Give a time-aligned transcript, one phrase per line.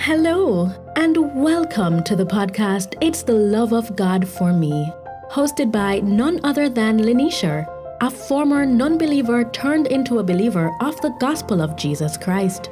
[0.00, 4.90] Hello, and welcome to the podcast It's the Love of God for Me,
[5.28, 7.66] hosted by none other than Lenesher,
[8.00, 12.70] a former non believer turned into a believer of the gospel of Jesus Christ.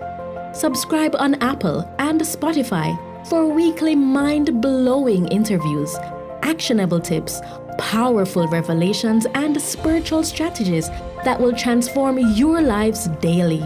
[0.52, 2.96] Subscribe on Apple and Spotify
[3.26, 5.96] for weekly mind blowing interviews,
[6.42, 7.40] actionable tips,
[7.76, 10.88] powerful revelations, and spiritual strategies
[11.24, 13.64] that will transform your lives daily.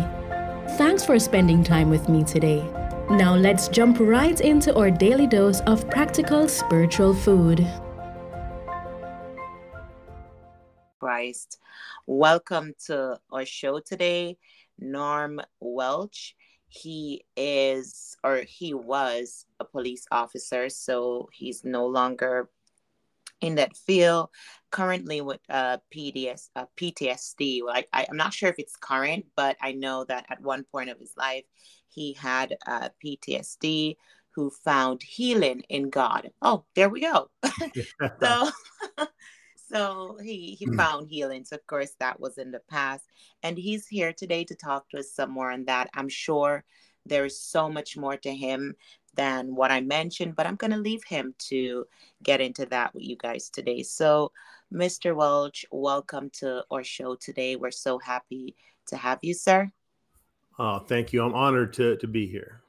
[0.79, 2.67] Thanks for spending time with me today.
[3.11, 7.67] Now let's jump right into our daily dose of practical spiritual food.
[11.01, 11.59] Christ.
[12.07, 14.39] Welcome to our show today,
[14.79, 16.35] Norm Welsh.
[16.69, 22.49] He is, or he was, a police officer, so he's no longer
[23.41, 24.29] in that field.
[24.71, 27.65] Currently with uh, PDS, uh, PTSD.
[27.65, 30.91] Like I, I'm not sure if it's current, but I know that at one point
[30.91, 31.43] of his life,
[31.91, 33.97] he had uh, PTSD.
[34.37, 36.31] Who found healing in God?
[36.41, 37.31] Oh, there we go.
[38.23, 38.51] so.
[39.73, 40.77] So he he mm.
[40.77, 41.45] found healing.
[41.45, 43.05] So of course that was in the past,
[43.45, 45.91] and he's here today to talk to us some more on that.
[45.95, 46.65] I'm sure
[47.07, 48.75] there is so much more to him
[49.15, 51.87] than what I mentioned, but I'm going to leave him to
[52.23, 53.83] get into that with you guys today.
[53.83, 54.33] So,
[54.73, 55.15] Mr.
[55.15, 57.57] Welsh, welcome to our show today.
[57.57, 58.55] We're so happy
[58.87, 59.71] to have you, sir.
[60.63, 61.25] Oh, thank you.
[61.25, 62.61] I'm honored to to be here.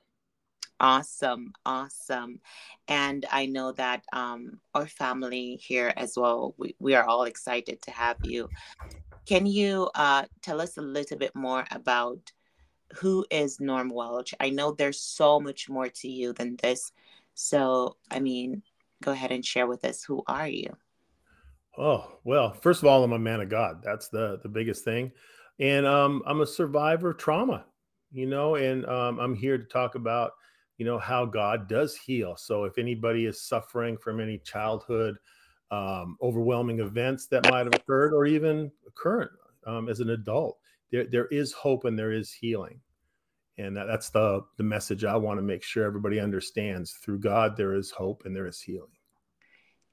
[0.80, 2.40] Awesome, awesome.
[2.88, 7.82] And I know that um, our family here as well, we, we are all excited
[7.82, 8.50] to have you.
[9.26, 12.32] Can you uh, tell us a little bit more about
[12.96, 14.34] who is Norm Welsh?
[14.40, 16.94] I know there's so much more to you than this.
[17.34, 18.64] So, I mean,
[19.04, 20.78] go ahead and share with us who are you?
[21.78, 23.82] Oh, well, first of all, I'm a man of God.
[23.84, 25.12] That's the the biggest thing.
[25.60, 27.66] And um, I'm a survivor of trauma,
[28.12, 30.32] you know, and um, I'm here to talk about
[30.78, 32.36] you know how god does heal.
[32.38, 35.18] So if anybody is suffering from any childhood
[35.70, 39.32] um, overwhelming events that might have occurred or even current
[39.66, 40.58] um, as an adult
[40.92, 42.80] there, there is hope and there is healing.
[43.58, 46.94] And that, that's the the message i want to make sure everybody understands.
[46.94, 48.90] Through god there is hope and there is healing.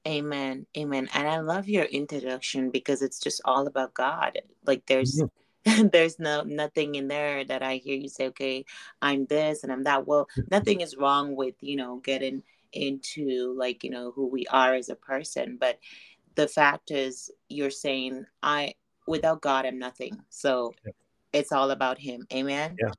[0.07, 0.65] Amen.
[0.77, 1.07] Amen.
[1.13, 4.39] And i love your introduction because it's just all about god.
[4.65, 5.27] Like there's mm-hmm.
[5.91, 8.65] there's no nothing in there that I hear you say, okay,
[9.01, 10.07] I'm this and I'm that.
[10.07, 12.43] Well, nothing is wrong with, you know, getting
[12.73, 15.57] into like, you know, who we are as a person.
[15.59, 15.79] But
[16.35, 18.75] the fact is you're saying I
[19.07, 20.17] without God I'm nothing.
[20.29, 20.91] So yeah.
[21.33, 22.25] it's all about him.
[22.33, 22.77] Amen.
[22.79, 22.91] Yeah.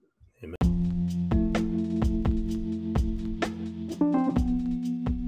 [0.45, 0.57] Amen.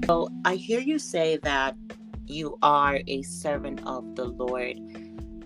[0.05, 1.75] So I hear you say that
[2.25, 4.77] you are a servant of the Lord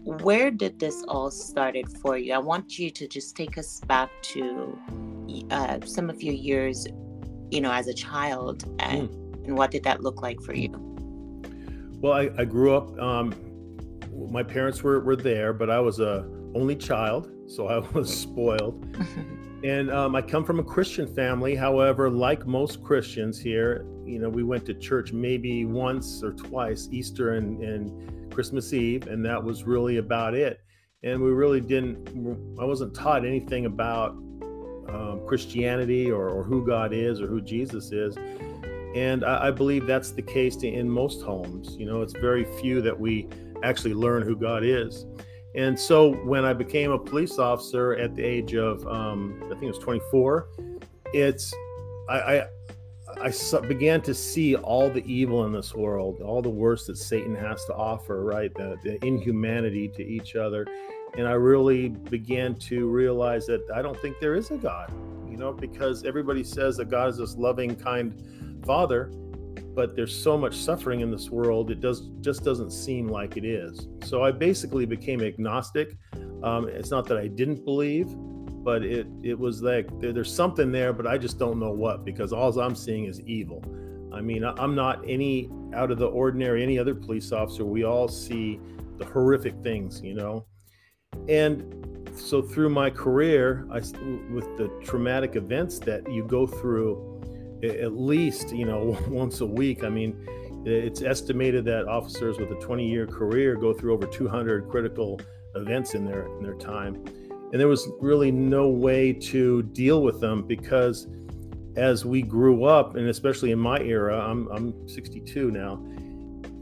[0.07, 2.34] where did this all started for you?
[2.34, 4.79] I want you to just take us back to
[5.51, 6.88] uh, some of your years,
[7.51, 9.45] you know, as a child, and, mm.
[9.45, 10.69] and what did that look like for you?
[12.00, 12.97] Well, I, I grew up.
[12.97, 13.35] Um,
[14.31, 16.25] my parents were were there, but I was a
[16.56, 18.85] only child, so I was spoiled.
[19.66, 21.53] and um, I come from a Christian family.
[21.53, 26.88] However, like most Christians here, you know, we went to church maybe once or twice,
[26.94, 30.59] Easter and and Christmas Eve, and that was really about it.
[31.01, 32.07] And we really didn't,
[32.59, 37.91] I wasn't taught anything about um, Christianity or, or, who God is or who Jesus
[37.91, 38.15] is.
[38.95, 41.75] And I, I believe that's the case in most homes.
[41.79, 43.27] You know, it's very few that we
[43.63, 45.07] actually learn who God is.
[45.55, 49.63] And so when I became a police officer at the age of, um, I think
[49.63, 50.47] it was 24,
[51.11, 51.51] it's,
[52.07, 52.47] I, I,
[53.22, 53.33] I
[53.67, 57.66] began to see all the evil in this world, all the worst that Satan has
[57.66, 58.53] to offer, right?
[58.53, 60.67] The, the, inhumanity to each other.
[61.17, 64.91] And I really began to realize that I don't think there is a God,
[65.29, 69.11] you know, because everybody says that God is this loving, kind father,
[69.73, 73.45] but there's so much suffering in this world, it does just doesn't seem like it
[73.45, 73.88] is.
[74.03, 75.97] So I basically became agnostic.
[76.44, 78.07] Um, it's not that I didn't believe,
[78.67, 82.03] but it it was like there, there's something there, but I just don't know what
[82.03, 83.63] because all I'm seeing is evil.
[84.13, 87.63] I mean, I'm not any out of the ordinary, any other police officer.
[87.63, 88.59] We all see
[88.97, 90.47] the horrific things, you know.
[91.30, 93.77] And so through my career, I
[94.33, 97.21] with the traumatic events that you go through,
[97.63, 99.86] at least you know once a week.
[99.86, 100.13] I mean,
[100.65, 105.21] it's estimated that officers with a 20-year career go through over 200 critical
[105.56, 107.01] events in their in their time
[107.51, 111.07] and there was really no way to deal with them because
[111.75, 115.81] as we grew up and especially in my era i'm, I'm 62 now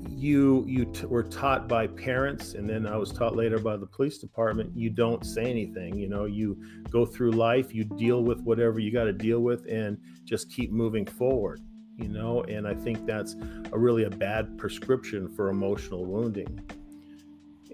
[0.07, 3.85] you you t- were taught by parents and then i was taught later by the
[3.85, 6.57] police department you don't say anything you know you
[6.89, 10.71] go through life you deal with whatever you got to deal with and just keep
[10.71, 11.61] moving forward
[11.97, 12.43] you know?
[12.43, 13.35] And i think that's
[13.71, 16.59] a really a bad prescription for emotional wounding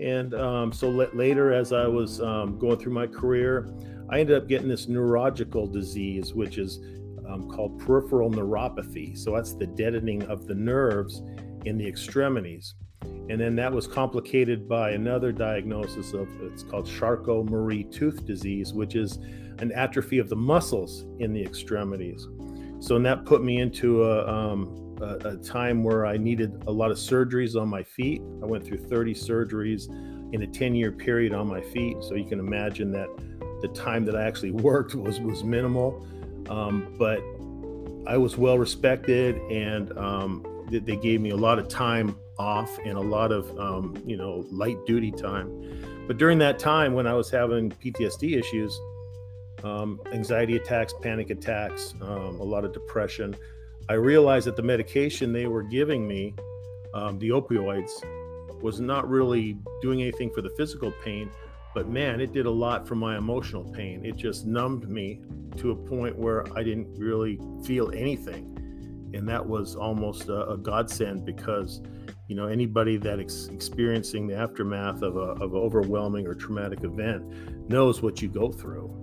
[0.01, 3.69] and um, so later as i was um, going through my career
[4.09, 6.79] i ended up getting this neurological disease which is
[7.27, 11.21] um, called peripheral neuropathy so that's the deadening of the nerves
[11.65, 12.75] in the extremities
[13.29, 18.95] and then that was complicated by another diagnosis of it's called Charcot-Marie tooth disease, which
[18.95, 19.19] is
[19.59, 22.27] an atrophy of the muscles in the extremities.
[22.79, 26.71] So, and that put me into a, um, a, a, time where I needed a
[26.71, 28.21] lot of surgeries on my feet.
[28.41, 29.89] I went through 30 surgeries
[30.33, 31.97] in a 10 year period on my feet.
[32.01, 33.09] So you can imagine that
[33.61, 36.05] the time that I actually worked was, was minimal.
[36.49, 37.19] Um, but
[38.07, 42.97] I was well respected and um, they gave me a lot of time off and
[42.97, 46.05] a lot of, um, you know, light duty time.
[46.07, 48.79] But during that time when I was having PTSD issues,
[49.63, 53.35] um, anxiety attacks, panic attacks, um, a lot of depression.
[53.89, 56.33] I realized that the medication they were giving me,
[56.93, 57.91] um, the opioids,
[58.61, 61.31] was not really doing anything for the physical pain,
[61.73, 64.05] but man, it did a lot for my emotional pain.
[64.05, 65.21] It just numbed me
[65.57, 68.57] to a point where I didn't really feel anything.
[69.13, 71.81] And that was almost a, a godsend because,
[72.27, 76.83] you know, anybody that is experiencing the aftermath of, a, of an overwhelming or traumatic
[76.83, 79.00] event knows what you go through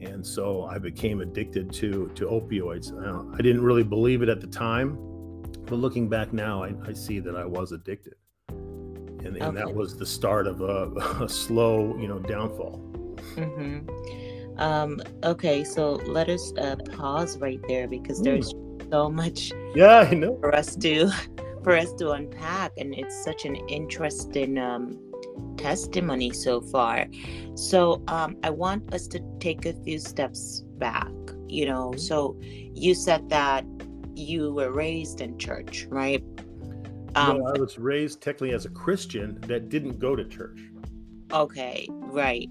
[0.00, 2.92] and so I became addicted to to opioids.
[3.34, 4.96] I didn't really believe it at the time,
[5.66, 8.14] but looking back now, I, I see that I was addicted,
[8.48, 9.56] and, and okay.
[9.56, 10.90] that was the start of a,
[11.24, 12.80] a slow, you know, downfall.
[13.34, 14.58] Mm-hmm.
[14.58, 18.90] Um, okay, so let us uh, pause right there because there's mm.
[18.90, 19.52] so much.
[19.74, 20.36] Yeah, I know.
[20.40, 21.10] For us to
[21.62, 24.58] for us to unpack, and it's such an interesting.
[24.58, 24.98] Um,
[25.56, 27.06] testimony so far.
[27.54, 31.08] So um, I want us to take a few steps back.
[31.48, 31.98] You know, mm-hmm.
[31.98, 33.64] so you said that
[34.14, 36.22] you were raised in church, right?
[37.14, 40.60] Um, well, I was raised technically as a Christian that didn't go to church.
[41.32, 42.48] Okay, right.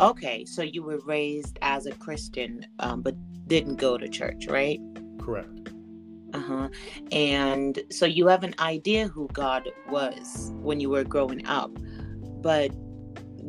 [0.00, 3.14] Okay, so you were raised as a Christian, um, but
[3.46, 4.80] didn't go to church, right?
[5.20, 5.70] Correct.
[6.32, 6.68] Uh huh.
[7.12, 11.70] And so you have an idea who God was when you were growing up
[12.44, 12.70] but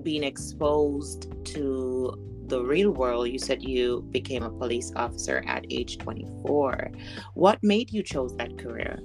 [0.03, 2.15] being exposed to
[2.47, 6.92] the real world you said you became a police officer at age 24
[7.33, 9.00] what made you chose that career?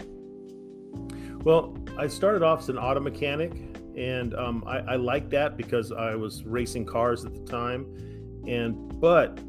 [1.42, 3.52] Well i started off as an auto mechanic
[3.96, 7.82] and um, I, I liked that because i was racing cars at the time
[8.46, 9.40] and but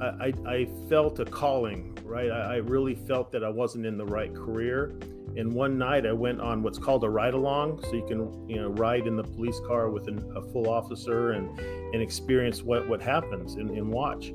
[0.00, 2.28] I, I, felt a calling right?
[2.28, 4.98] I, I really felt that i wasn't in the right career
[5.36, 8.60] and one night I went on what's called a ride along, so you can you
[8.60, 12.88] know ride in the police car with an, a full officer and and experience what
[12.88, 14.28] what happens and, and watch.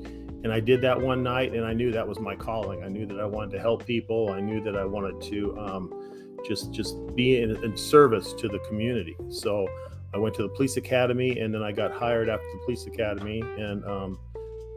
[0.44, 2.84] And I did that one night, and I knew that was my calling.
[2.84, 4.30] I knew that I wanted to help people.
[4.30, 8.58] I knew that I wanted to um, just just be in, in service to the
[8.60, 9.16] community.
[9.30, 9.68] So
[10.14, 13.40] I went to the police academy, and then I got hired after the police academy,
[13.40, 14.18] and um,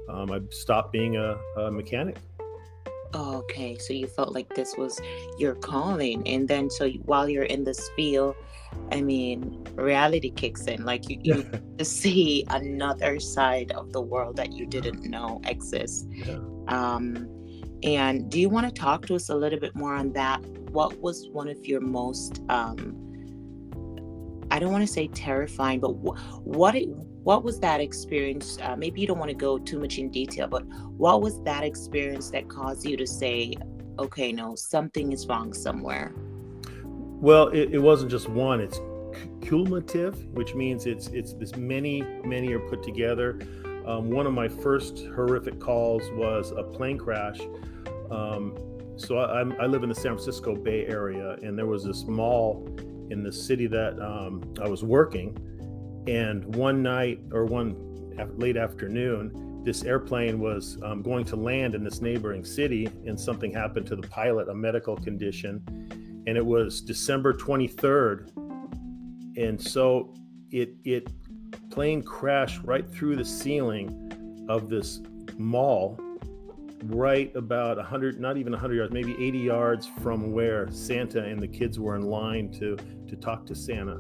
[0.10, 2.18] um, I stopped being a, a mechanic.
[3.14, 5.00] Oh, okay, so you felt like this was
[5.38, 8.36] your calling, and then so while you're in this field,
[8.92, 10.86] I mean, reality kicks in.
[10.86, 11.46] Like you, you
[11.84, 16.08] see another side of the world that you didn't know exists.
[16.10, 16.40] Yeah.
[16.68, 17.28] Um,
[17.84, 20.42] and do you want to talk to us a little bit more on that?
[20.72, 23.02] What was one of your most um,
[24.52, 26.90] I don't want to say terrifying, but wh- what it,
[27.24, 28.58] what was that experience?
[28.62, 30.66] Uh, maybe you don't want to go too much in detail, but
[30.98, 33.54] what was that experience that caused you to say,
[34.00, 36.14] okay, no, something is wrong somewhere?
[36.76, 38.60] Well, it, it wasn't just one.
[38.60, 38.80] It's
[39.42, 43.40] cumulative, which means it's it's this many many are put together.
[43.86, 47.40] Um, one of my first horrific calls was a plane crash.
[48.10, 48.58] Um,
[48.98, 52.68] so I, I, live in the San Francisco Bay Area, and there was this mall
[53.10, 55.36] in the city that um, I was working
[56.08, 57.76] and one night or one
[58.38, 63.52] late afternoon, this airplane was um, going to land in this neighboring city, and something
[63.52, 65.64] happened to the pilot, a medical condition.
[66.28, 68.32] And it was December 23rd.
[69.38, 70.14] And so
[70.52, 71.10] it, it
[71.70, 75.02] plane crashed right through the ceiling of this
[75.38, 75.98] mall
[76.86, 81.48] right about 100 not even 100 yards maybe 80 yards from where santa and the
[81.48, 82.76] kids were in line to
[83.08, 83.98] to talk to santa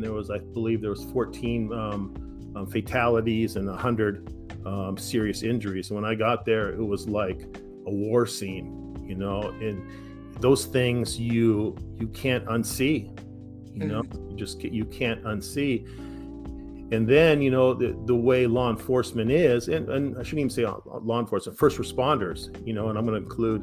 [0.00, 5.42] and there was, I believe, there was 14 um, um, fatalities and 100 um, serious
[5.42, 5.90] injuries.
[5.90, 7.42] And when I got there, it was like
[7.86, 9.86] a war scene, you know, and
[10.40, 13.14] those things you you can't unsee.
[13.74, 14.30] You know, mm-hmm.
[14.30, 15.86] you just you can't unsee.
[16.92, 20.50] And then, you know, the, the way law enforcement is, and, and I shouldn't even
[20.50, 23.62] say law enforcement, first responders, you know, and I'm going to include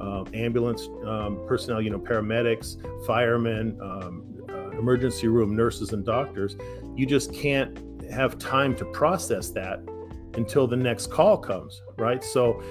[0.00, 2.76] uh, ambulance um, personnel, you know, paramedics,
[3.06, 4.33] firemen, um,
[4.78, 6.56] emergency room nurses, and doctors.
[6.96, 7.78] You just can't
[8.10, 9.80] have time to process that
[10.34, 12.22] until the next call comes, right?
[12.22, 12.62] So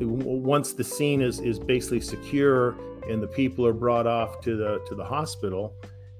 [0.00, 2.76] once the scene is is basically secure
[3.08, 5.74] and the people are brought off to the to the hospital,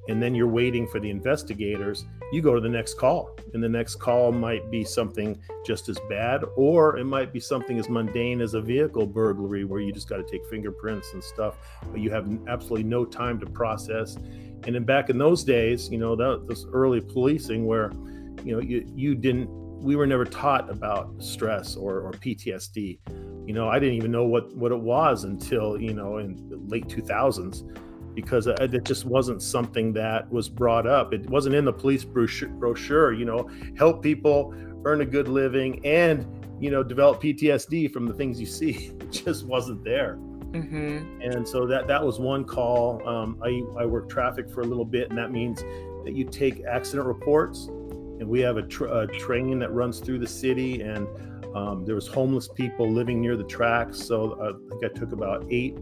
[0.08, 3.36] and then you're waiting for the investigators, you go to the next call.
[3.54, 7.78] And the next call might be something just as bad, or it might be something
[7.78, 11.56] as mundane as a vehicle burglary where you just got to take fingerprints and stuff,
[11.90, 14.16] but you have absolutely no time to process.
[14.66, 17.92] And then back in those days, you know, that this early policing where,
[18.44, 19.48] you know, you, you didn't,
[19.80, 22.98] we were never taught about stress or, or PTSD.
[23.46, 26.56] You know, I didn't even know what, what it was until, you know, in the
[26.66, 27.62] late 2000s
[28.16, 31.12] because uh, it just wasn't something that was brought up.
[31.12, 34.52] It wasn't in the police brochure, you know, help people
[34.84, 36.26] earn a good living and,
[36.58, 38.92] you know, develop PTSD from the things you see.
[39.06, 40.18] It just wasn't there.
[40.52, 41.20] Mm-hmm.
[41.20, 43.06] And so that that was one call.
[43.06, 45.62] Um, I, I worked traffic for a little bit, and that means
[46.04, 50.20] that you take accident reports, and we have a, tr- a train that runs through
[50.20, 51.06] the city, and
[51.54, 53.98] um, there was homeless people living near the tracks.
[53.98, 55.76] So uh, I think I took about eight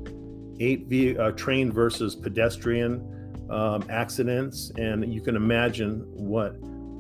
[0.61, 6.57] eight v, uh, train versus pedestrian um, accidents, and you can imagine what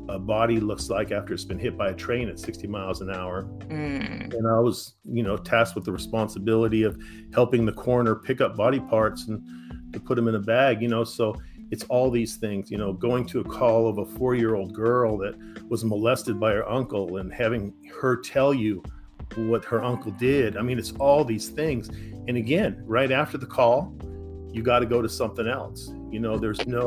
[0.08, 3.10] a body looks like after it's been hit by a train at 60 miles an
[3.10, 3.44] hour.
[3.68, 4.34] Mm.
[4.34, 7.00] And I was, you know, tasked with the responsibility of
[7.32, 9.42] helping the coroner pick up body parts and
[9.92, 11.04] to put them in a bag, you know.
[11.04, 14.54] So it's all these things, you know, going to a call of a four year
[14.54, 15.34] old girl that
[15.68, 18.82] was molested by her uncle and having her tell you
[19.36, 20.56] what her uncle did.
[20.56, 21.88] I mean, it's all these things.
[22.28, 23.94] And again, right after the call,
[24.52, 25.90] you got to go to something else.
[26.10, 26.86] You know, there's no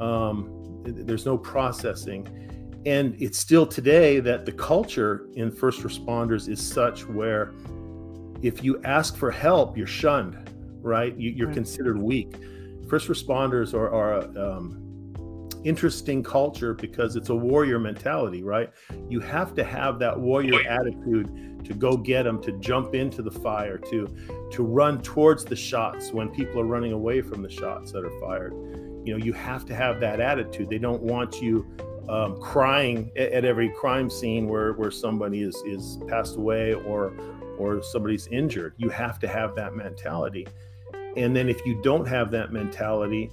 [0.00, 0.53] um,
[0.84, 2.26] there's no processing.
[2.86, 7.54] And it's still today that the culture in first responders is such where
[8.42, 10.50] if you ask for help, you're shunned,
[10.82, 11.16] right?
[11.16, 12.36] You, are considered weak.
[12.88, 14.84] First responders are, are um,
[15.64, 18.70] interesting culture because it's a warrior mentality, right?
[19.08, 23.30] You have to have that warrior attitude to go get them, to jump into the
[23.30, 24.14] fire, to
[24.52, 28.20] to run towards the shots when people are running away from the shots that are
[28.20, 28.52] fired.
[29.04, 30.70] You know, you have to have that attitude.
[30.70, 31.66] They don't want you
[32.08, 37.12] um, crying at, at every crime scene where where somebody is is passed away or
[37.58, 38.74] or somebody's injured.
[38.76, 40.46] You have to have that mentality.
[41.16, 43.30] And then if you don't have that mentality,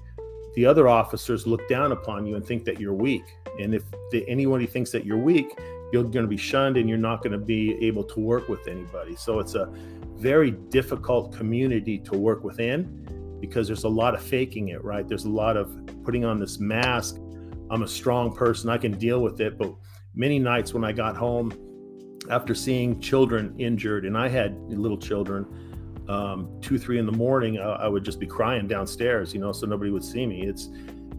[0.55, 3.23] the other officers look down upon you and think that you're weak.
[3.59, 5.57] And if the, anybody thinks that you're weak,
[5.91, 8.67] you're going to be shunned and you're not going to be able to work with
[8.67, 9.15] anybody.
[9.15, 9.69] So it's a
[10.15, 13.07] very difficult community to work within
[13.41, 15.07] because there's a lot of faking it, right?
[15.07, 17.17] There's a lot of putting on this mask.
[17.69, 19.57] I'm a strong person, I can deal with it.
[19.57, 19.73] But
[20.15, 21.51] many nights when I got home
[22.29, 25.45] after seeing children injured, and I had little children,
[26.07, 29.51] um, two, three in the morning, I, I, would just be crying downstairs, you know,
[29.51, 30.45] so nobody would see me.
[30.45, 30.69] It's,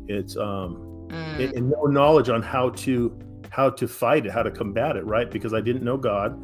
[0.07, 1.39] it's, um, mm.
[1.41, 3.19] it, and no knowledge on how to,
[3.51, 5.31] how to fight it, how to combat it, right?
[5.31, 6.39] Because I didn't know God.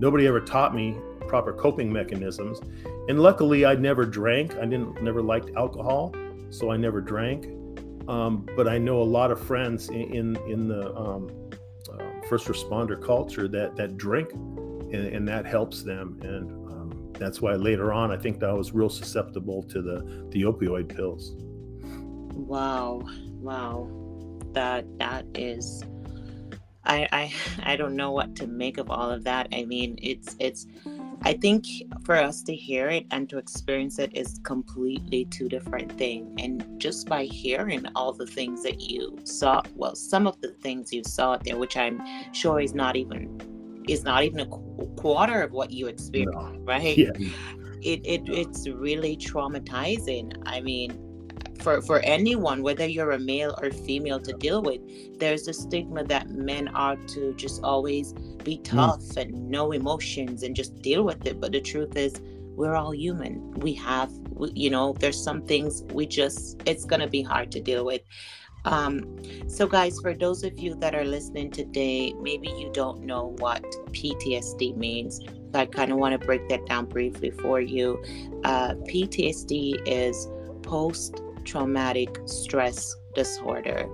[0.00, 0.96] Nobody ever taught me
[1.30, 2.60] proper coping mechanisms.
[3.08, 4.54] And luckily, I never drank.
[4.56, 6.14] I didn't, never liked alcohol,
[6.50, 7.46] so I never drank.
[8.08, 11.30] Um, but I know a lot of friends in, in, in the um,
[11.90, 16.18] uh, first responder culture that, that drink and, and that helps them.
[16.22, 16.60] And
[17.20, 20.88] that's why later on, I think that I was real susceptible to the the opioid
[20.88, 21.34] pills.
[22.32, 23.02] Wow,
[23.38, 23.88] wow,
[24.52, 25.84] that that is.
[26.84, 29.48] I, I I don't know what to make of all of that.
[29.52, 30.66] I mean, it's it's
[31.22, 31.66] I think
[32.04, 36.34] for us to hear it and to experience it is completely two different things.
[36.38, 40.92] And just by hearing all the things that you saw, well, some of the things
[40.92, 42.00] you saw there, which I'm
[42.32, 43.40] sure is not even
[43.88, 46.58] is not even a quarter of what you experience, no.
[46.60, 46.96] right?
[46.96, 47.10] Yeah.
[47.82, 50.34] It, it it's really traumatizing.
[50.46, 51.09] I mean,
[51.60, 54.80] for for anyone, whether you're a male or female, to deal with,
[55.18, 58.12] there's a stigma that men are to just always
[58.44, 58.64] be mm.
[58.64, 59.22] tough mm.
[59.22, 61.40] and no emotions and just deal with it.
[61.40, 62.20] But the truth is,
[62.56, 63.52] we're all human.
[63.52, 64.10] We have,
[64.54, 68.02] you know, there's some things we just it's gonna be hard to deal with.
[68.64, 73.34] Um, so, guys, for those of you that are listening today, maybe you don't know
[73.38, 73.62] what
[73.92, 75.20] PTSD means.
[75.52, 78.02] So I kind of want to break that down briefly for you.
[78.44, 80.28] Uh, PTSD is
[80.62, 83.88] post traumatic stress disorder.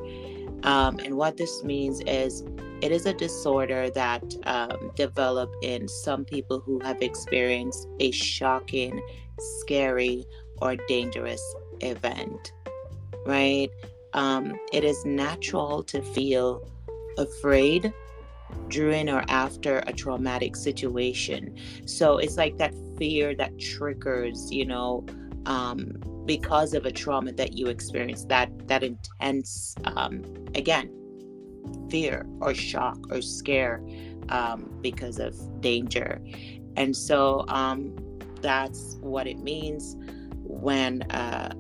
[0.63, 2.45] Um, and what this means is
[2.83, 4.91] it is a disorder that um,
[5.63, 9.01] in some people who have experienced a shocking,
[9.39, 10.27] scary,
[10.61, 11.43] or dangerous
[11.81, 12.53] event,
[13.27, 13.71] right?
[14.17, 16.67] um, it is natural to feel
[17.19, 17.93] afraid
[18.69, 21.55] during or after a traumatic situation.
[21.85, 25.05] So it's like that fear that triggers, you know,
[25.45, 25.93] um,
[26.27, 30.23] because of a trauma that you experience, that that intense, um,
[30.55, 30.91] again,
[31.91, 33.83] fear or shock or scare
[34.29, 36.21] um, because of danger.
[36.77, 37.97] And so um,
[38.43, 39.97] that's what it means
[40.43, 41.55] when uh,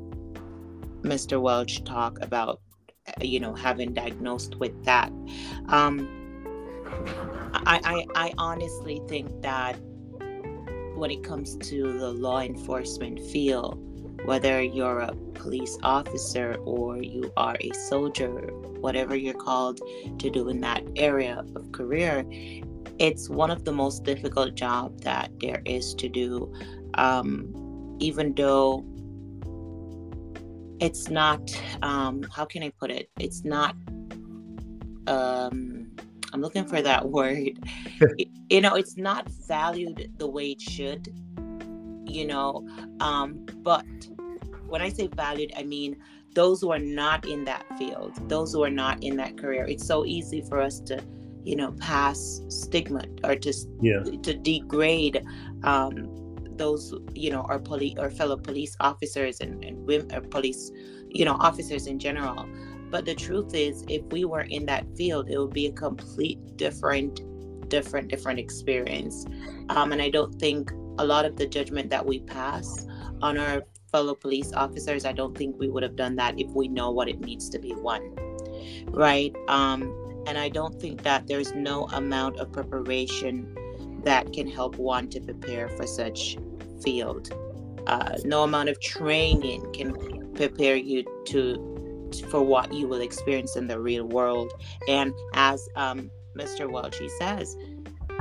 [1.03, 1.41] Mr.
[1.41, 2.61] Welsh talked about,
[3.09, 5.11] uh, you know, having diagnosed with that.
[5.69, 6.09] Um,
[7.53, 7.81] I,
[8.15, 9.77] I, I honestly think that
[10.97, 13.83] when it comes to the law enforcement field,
[14.25, 18.31] whether you're a police officer or you are a soldier,
[18.81, 19.81] whatever you're called
[20.19, 22.25] to do in that area of career,
[22.99, 26.53] it's one of the most difficult jobs that there is to do.
[26.95, 28.85] Um, even though
[30.81, 31.41] it's not,
[31.83, 33.11] um, how can I put it?
[33.19, 33.75] It's not,
[35.07, 35.91] um,
[36.33, 37.59] I'm looking for that word.
[38.51, 41.09] you know, it's not valued the way it should,
[42.07, 42.67] you know,
[43.01, 43.85] um, but
[44.67, 45.97] when I say valued, I mean
[46.35, 49.65] those who are not in that field, those who are not in that career.
[49.67, 51.03] It's so easy for us to
[51.45, 54.03] you know pass stigma or to yeah.
[54.23, 55.25] to degrade
[55.63, 56.09] um,
[56.57, 60.71] those you know our police or fellow police officers and, and women or police
[61.09, 62.49] you know officers in general
[62.91, 66.39] but the truth is if we were in that field it would be a complete
[66.57, 67.21] different
[67.69, 69.25] different different experience
[69.69, 72.87] um, and i don't think a lot of the judgment that we pass
[73.23, 76.69] on our fellow police officers i don't think we would have done that if we
[76.69, 78.15] know what it means to be one
[78.93, 83.57] right um, and I don't think that there's no amount of preparation
[84.03, 86.37] that can help one to prepare for such
[86.83, 87.31] field.
[87.87, 91.73] Uh, no amount of training can prepare you to
[92.31, 94.53] for what you will experience in the real world.
[94.89, 96.69] And as um, Mr.
[96.69, 97.57] Welchie says,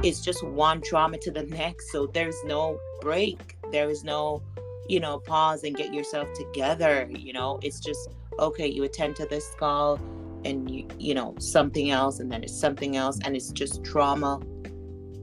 [0.04, 1.92] it's just one trauma to the next.
[1.92, 3.58] So there's no break.
[3.72, 4.42] There is no,
[4.88, 7.08] you know, pause and get yourself together.
[7.10, 8.68] You know, it's just okay.
[8.68, 10.00] You attend to this call
[10.46, 14.38] and you you know something else and then it's something else and it's just trauma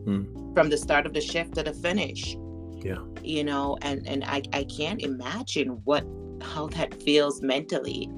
[0.04, 0.24] hmm.
[0.52, 2.36] from the start of the shift to the finish
[2.82, 6.04] yeah you know and and I, I can't imagine what
[6.42, 8.10] how that feels mentally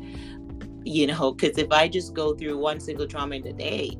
[0.84, 3.90] you know because if i just go through one single trauma in a day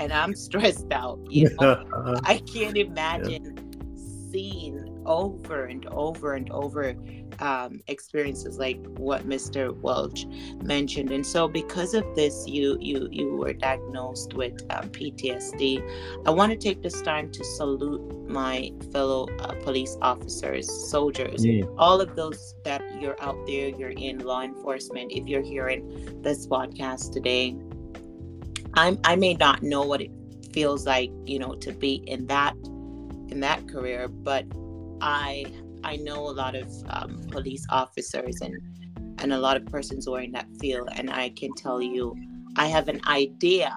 [0.00, 4.30] and i'm stressed out you know i can't imagine yeah.
[4.30, 6.94] seeing over and over and over
[7.40, 9.74] um, experiences like what Mr.
[9.80, 10.24] Welsh
[10.62, 11.10] mentioned.
[11.10, 15.82] And so, because of this, you you you were diagnosed with um, PTSD.
[16.26, 21.64] I want to take this time to salute my fellow uh, police officers, soldiers, yeah.
[21.78, 23.68] all of those that you're out there.
[23.68, 25.12] You're in law enforcement.
[25.12, 27.56] If you're hearing this podcast today,
[28.74, 30.10] I'm I may not know what it
[30.52, 32.54] feels like, you know, to be in that
[33.28, 34.44] in that career, but
[35.00, 35.46] I
[35.84, 38.60] I know a lot of um, police officers and
[39.18, 42.16] and a lot of persons who are in that field, and I can tell you,
[42.56, 43.74] I have an idea,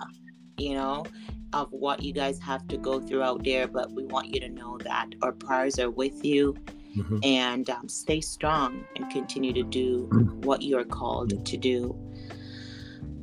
[0.57, 1.05] you know,
[1.51, 3.67] of what you guys have to go through out there.
[3.67, 6.55] But we want you to know that our prayers are with you,
[6.95, 7.19] mm-hmm.
[7.23, 10.41] and um, stay strong and continue to do mm-hmm.
[10.41, 11.95] what you are called to do.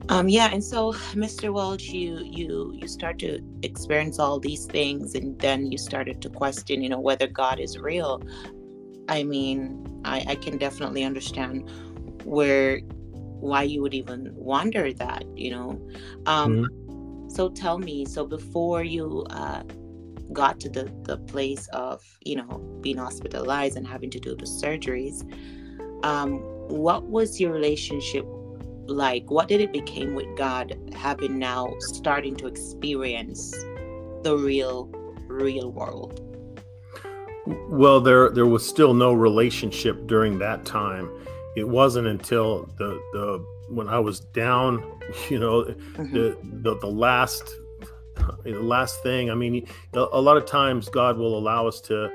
[0.08, 1.52] Um, yeah, and so Mr.
[1.52, 6.30] Welsh, you you you start to experience all these things, and then you started to
[6.30, 8.22] question, you know, whether God is real.
[9.08, 11.70] I mean, I, I can definitely understand
[12.24, 12.80] where
[13.40, 15.80] why you would even wonder that, you know.
[16.26, 17.28] Um, mm-hmm.
[17.30, 19.62] So tell me, so before you uh,
[20.32, 24.44] got to the, the place of, you know, being hospitalized and having to do the
[24.44, 25.22] surgeries,
[26.04, 28.26] um, what was your relationship
[28.86, 29.30] like?
[29.30, 33.52] What did it become with God having now starting to experience
[34.22, 34.90] the real,
[35.28, 36.20] real world?
[37.46, 41.10] Well, there there was still no relationship during that time.
[41.56, 46.12] It wasn't until the the when I was down, you know, mm-hmm.
[46.14, 47.54] the, the the last
[48.44, 49.30] the last thing.
[49.30, 52.10] I mean, a lot of times God will allow us to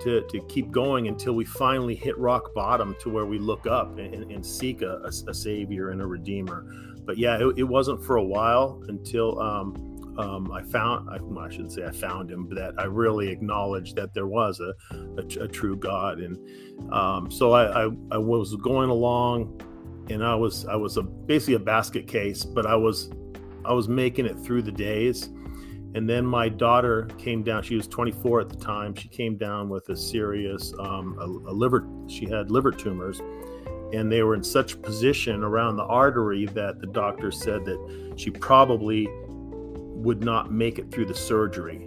[0.00, 3.98] to, to keep going until we finally hit rock bottom to where we look up
[3.98, 6.66] and, and seek a, a, savior and a redeemer.
[7.04, 11.44] But yeah, it, it wasn't for a while until um, um, I found, I, well,
[11.44, 14.74] I, shouldn't say I found him, but that I really acknowledged that there was a,
[14.94, 16.18] a, a true God.
[16.20, 19.60] And um, so I, I, I, was going along
[20.10, 23.10] and I was, I was a, basically a basket case, but I was,
[23.64, 25.30] I was making it through the days.
[25.94, 27.62] And then my daughter came down.
[27.62, 28.94] She was 24 at the time.
[28.94, 31.86] She came down with a serious, um, a, a liver.
[32.06, 33.20] She had liver tumors,
[33.92, 38.30] and they were in such position around the artery that the doctor said that she
[38.30, 39.08] probably
[40.00, 41.86] would not make it through the surgery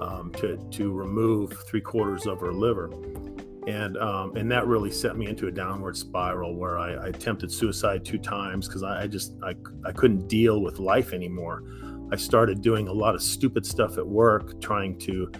[0.00, 2.90] um, to to remove three quarters of her liver,
[3.66, 7.52] and um, and that really set me into a downward spiral where I, I attempted
[7.52, 9.54] suicide two times because I, I, just I,
[9.84, 11.62] I couldn't deal with life anymore.
[12.12, 15.30] I started doing a lot of stupid stuff at work, trying to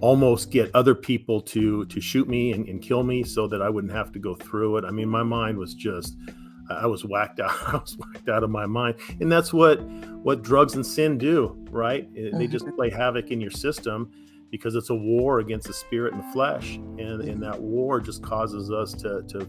[0.00, 3.68] almost get other people to to shoot me and, and kill me so that I
[3.68, 4.84] wouldn't have to go through it.
[4.84, 6.16] I mean, my mind was just
[6.70, 7.56] I was whacked out.
[7.66, 9.82] I was whacked out of my mind, and that's what
[10.22, 12.12] what drugs and sin do, right?
[12.14, 12.76] They just mm-hmm.
[12.76, 14.10] play havoc in your system
[14.50, 18.22] because it's a war against the spirit and the flesh, and and that war just
[18.22, 19.48] causes us to to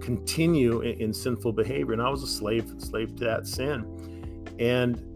[0.00, 1.92] continue in, in sinful behavior.
[1.92, 5.11] And I was a slave slave to that sin, and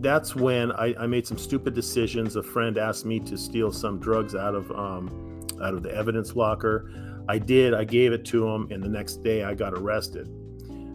[0.00, 2.36] that's when I, I, made some stupid decisions.
[2.36, 6.36] A friend asked me to steal some drugs out of um, out of the evidence
[6.36, 6.90] locker.
[7.28, 7.74] I did.
[7.74, 10.28] I gave it to him, and the next day I got arrested.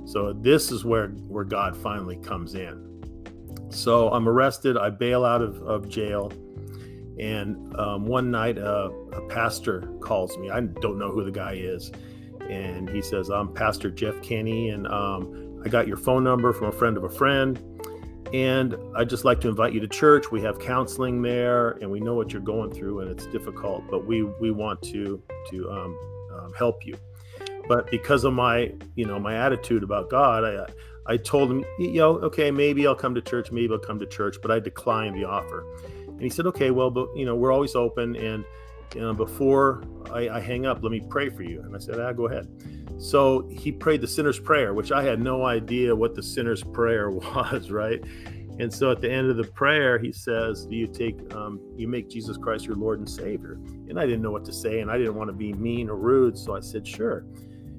[0.06, 2.88] So this is where where God finally comes in.
[3.70, 4.78] So I'm arrested.
[4.78, 6.32] I bail out of, of jail,
[7.20, 10.50] and um, one night uh, a pastor calls me.
[10.50, 11.92] I don't know who the guy is,
[12.50, 16.68] and he says, "I'm Pastor Jeff Kenny, and um, I got your phone number from
[16.68, 17.60] a friend of a friend."
[18.34, 20.32] And I'd just like to invite you to church.
[20.32, 24.06] We have counseling there, and we know what you're going through, and it's difficult, but
[24.06, 25.98] we we want to to um,
[26.34, 26.96] um, help you.
[27.67, 30.65] But because of my, you know, my attitude about God, I,
[31.13, 34.06] I told him, you know, okay, maybe I'll come to church, maybe I'll come to
[34.06, 35.65] church, but I declined the offer.
[36.08, 38.46] And he said, okay, well, but you know, we're always open, and
[38.96, 41.62] you know, before I, I hang up, let me pray for you.
[41.62, 42.48] And I said, ah, go ahead.
[43.02, 47.10] So he prayed the sinner's prayer, which I had no idea what the sinner's prayer
[47.10, 48.02] was, right?
[48.60, 51.88] And so at the end of the prayer, he says, "Do you take, um, you
[51.88, 53.54] make Jesus Christ your Lord and Savior?"
[53.90, 55.96] And I didn't know what to say, and I didn't want to be mean or
[55.96, 57.26] rude, so I said, "Sure."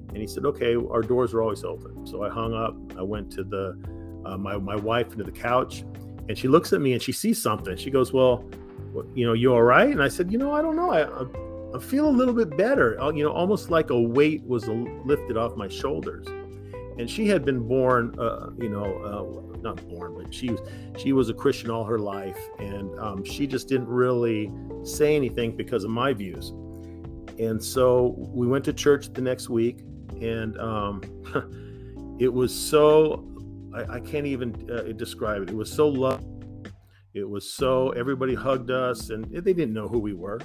[0.09, 2.75] And he said, "Okay, our doors are always open." So I hung up.
[2.97, 3.77] I went to the
[4.25, 5.85] uh, my my wife into the couch,
[6.27, 7.77] and she looks at me and she sees something.
[7.77, 8.43] She goes, "Well,
[9.13, 10.91] you know, you all right?" And I said, "You know, I don't know.
[10.91, 11.03] I,
[11.73, 12.99] I feel a little bit better.
[13.01, 16.27] Uh, you know, almost like a weight was lifted off my shoulders."
[16.99, 20.59] And she had been born, uh, you know, uh, not born, but she was
[20.97, 24.51] she was a Christian all her life, and um, she just didn't really
[24.83, 26.49] say anything because of my views.
[27.39, 29.79] And so we went to church the next week,
[30.21, 31.01] and um,
[32.19, 33.27] it was so
[33.73, 35.49] I, I can't even uh, describe it.
[35.49, 36.23] It was so love.
[37.13, 40.39] It was so everybody hugged us, and they didn't know who we were.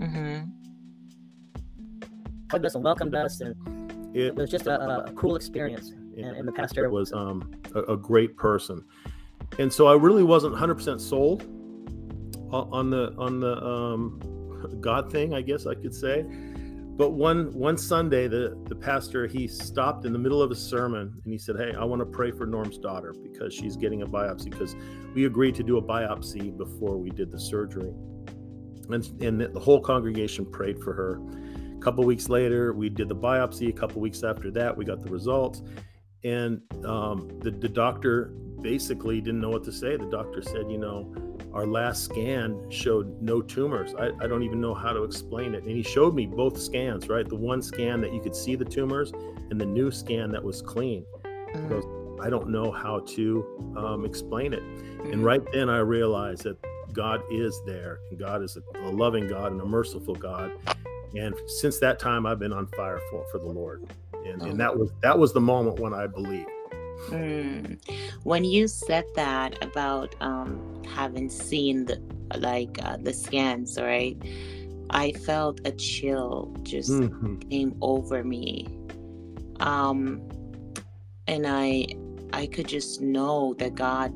[0.00, 0.50] Mm-hmm.
[2.50, 3.54] Hugged us and welcomed us, and
[4.16, 7.94] it, it was just a, a cool experience and, and the pastor was um, a,
[7.94, 8.84] a, great person.
[9.58, 11.42] And so I really wasn't 100% sold
[12.52, 16.22] on the on the um, God thing, I guess I could say.
[16.22, 21.20] But one one Sunday, the the pastor he stopped in the middle of a sermon
[21.24, 24.06] and he said, "Hey, I want to pray for Norm's daughter because she's getting a
[24.06, 24.74] biopsy because
[25.14, 27.92] we agreed to do a biopsy before we did the surgery."
[28.92, 31.20] And and the whole congregation prayed for her.
[31.76, 33.68] A couple weeks later, we did the biopsy.
[33.68, 35.62] A couple weeks after that, we got the results
[36.24, 39.96] and um, the, the doctor basically didn't know what to say.
[39.96, 41.12] The doctor said, you know,
[41.54, 43.94] our last scan showed no tumors.
[43.94, 45.64] I, I, don't even know how to explain it.
[45.64, 47.26] And he showed me both scans, right?
[47.26, 49.12] The one scan that you could see the tumors
[49.50, 51.06] and the new scan that was clean.
[51.24, 51.68] Mm-hmm.
[51.68, 51.84] Goes,
[52.20, 54.62] I don't know how to um, explain it.
[54.62, 55.12] Mm-hmm.
[55.12, 59.28] And right then I realized that God is there and God is a, a loving
[59.28, 60.52] God and a merciful God.
[61.16, 63.90] And since that time, I've been on fire for, for the Lord
[64.24, 66.48] and, and that was that was the moment when I believed.
[67.08, 67.78] Mm.
[68.24, 72.00] When you said that about um, having seen the
[72.36, 74.16] like uh, the scans, right?
[74.90, 77.36] I felt a chill just mm-hmm.
[77.48, 78.66] came over me,
[79.60, 80.28] um,
[81.26, 81.86] and I
[82.32, 84.12] I could just know that God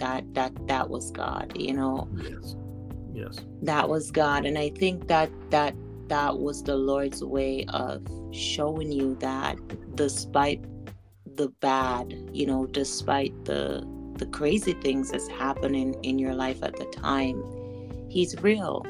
[0.00, 2.08] that that that was God, you know.
[2.16, 2.56] Yes.
[3.12, 3.44] Yes.
[3.62, 5.74] That was God, and I think that that
[6.08, 9.56] that was the Lord's way of showing you that
[9.94, 10.64] despite
[11.36, 13.86] the bad, you know, despite the
[14.16, 17.42] the crazy things that's happening in your life at the time,
[18.08, 18.84] he's real.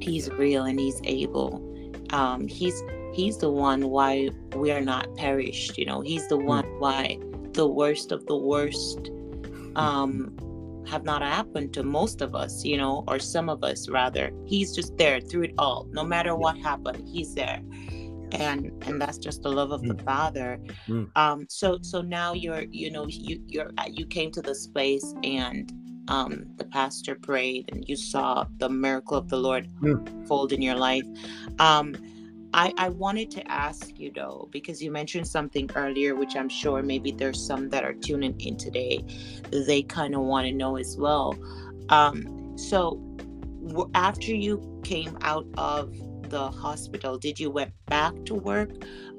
[0.00, 1.62] He's real and he's able.
[2.10, 6.64] Um, he's he's the one why we are not perished, you know, he's the one
[6.78, 7.18] why
[7.52, 9.10] the worst of the worst
[9.76, 10.36] um
[10.86, 14.32] have not happened to most of us, you know, or some of us rather.
[14.46, 15.86] He's just there through it all.
[15.90, 17.62] No matter what happened, he's there.
[18.32, 20.04] And and that's just the love of the mm.
[20.04, 20.58] Father.
[20.88, 21.10] Mm.
[21.16, 25.70] Um so so now you're you know you you're you came to this place and
[26.08, 30.26] um the pastor prayed and you saw the miracle of the Lord mm.
[30.26, 31.06] fold in your life.
[31.58, 31.94] Um
[32.54, 36.82] I, I wanted to ask you though, because you mentioned something earlier, which I'm sure
[36.82, 39.04] maybe there's some that are tuning in today,
[39.50, 41.34] they kind of want to know as well.
[41.88, 43.00] Um, so,
[43.66, 45.94] w- after you came out of
[46.28, 48.70] the hospital, did you went back to work?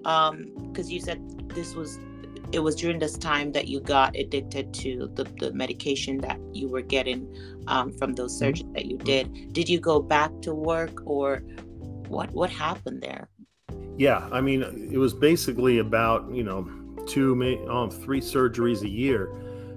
[0.03, 1.99] Because um, you said this was
[2.51, 6.69] it was during this time that you got addicted to the, the medication that you
[6.69, 7.27] were getting
[7.65, 8.53] um, from those mm-hmm.
[8.53, 9.51] surgeries that you did.
[9.53, 11.41] Did you go back to work or
[12.13, 13.29] what what happened there?
[13.97, 16.67] Yeah, I mean, it was basically about you know
[17.07, 17.33] two,
[17.69, 19.29] um, three surgeries a year.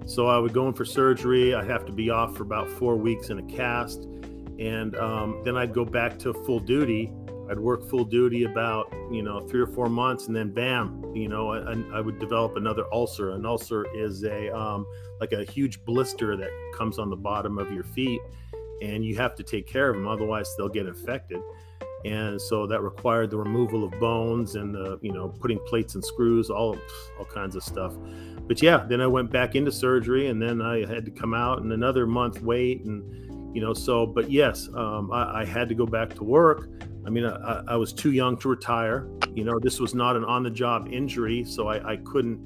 [0.07, 1.53] So I would go in for surgery.
[1.53, 4.05] I'd have to be off for about four weeks in a cast,
[4.59, 7.13] and um, then I'd go back to full duty
[7.49, 11.29] I'd work full duty about you know three or four months, and then bam, you
[11.29, 13.31] know, I, I would develop another ulcer.
[13.31, 14.87] An ulcer is a um,
[15.21, 18.21] like a huge blister that comes on the bottom of your feet,
[18.83, 21.41] and you have to take care of them, otherwise they'll get infected.
[22.07, 26.05] And so that required the removal of bones and the you know putting plates and
[26.05, 26.79] screws, all
[27.19, 27.95] all kinds of stuff.
[28.47, 31.63] But yeah, then I went back into surgery, and then I had to come out
[31.63, 35.75] and another month wait and you know so but yes um, I, I, had to
[35.75, 36.69] go back to work
[37.07, 39.09] I mean, I, I, was too young to retire.
[39.33, 42.41] You know, this was not an on-the-job injury, so I, I couldn't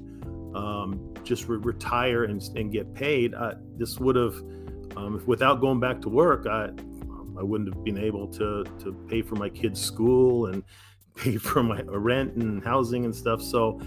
[0.55, 3.33] um, just re- retire and, and, get paid.
[3.77, 4.35] This would have,
[4.95, 6.69] um, without going back to work, I
[7.37, 10.63] I wouldn't have been able to to pay for my kids' school and
[11.15, 13.41] pay for my rent and housing and stuff.
[13.41, 13.79] So,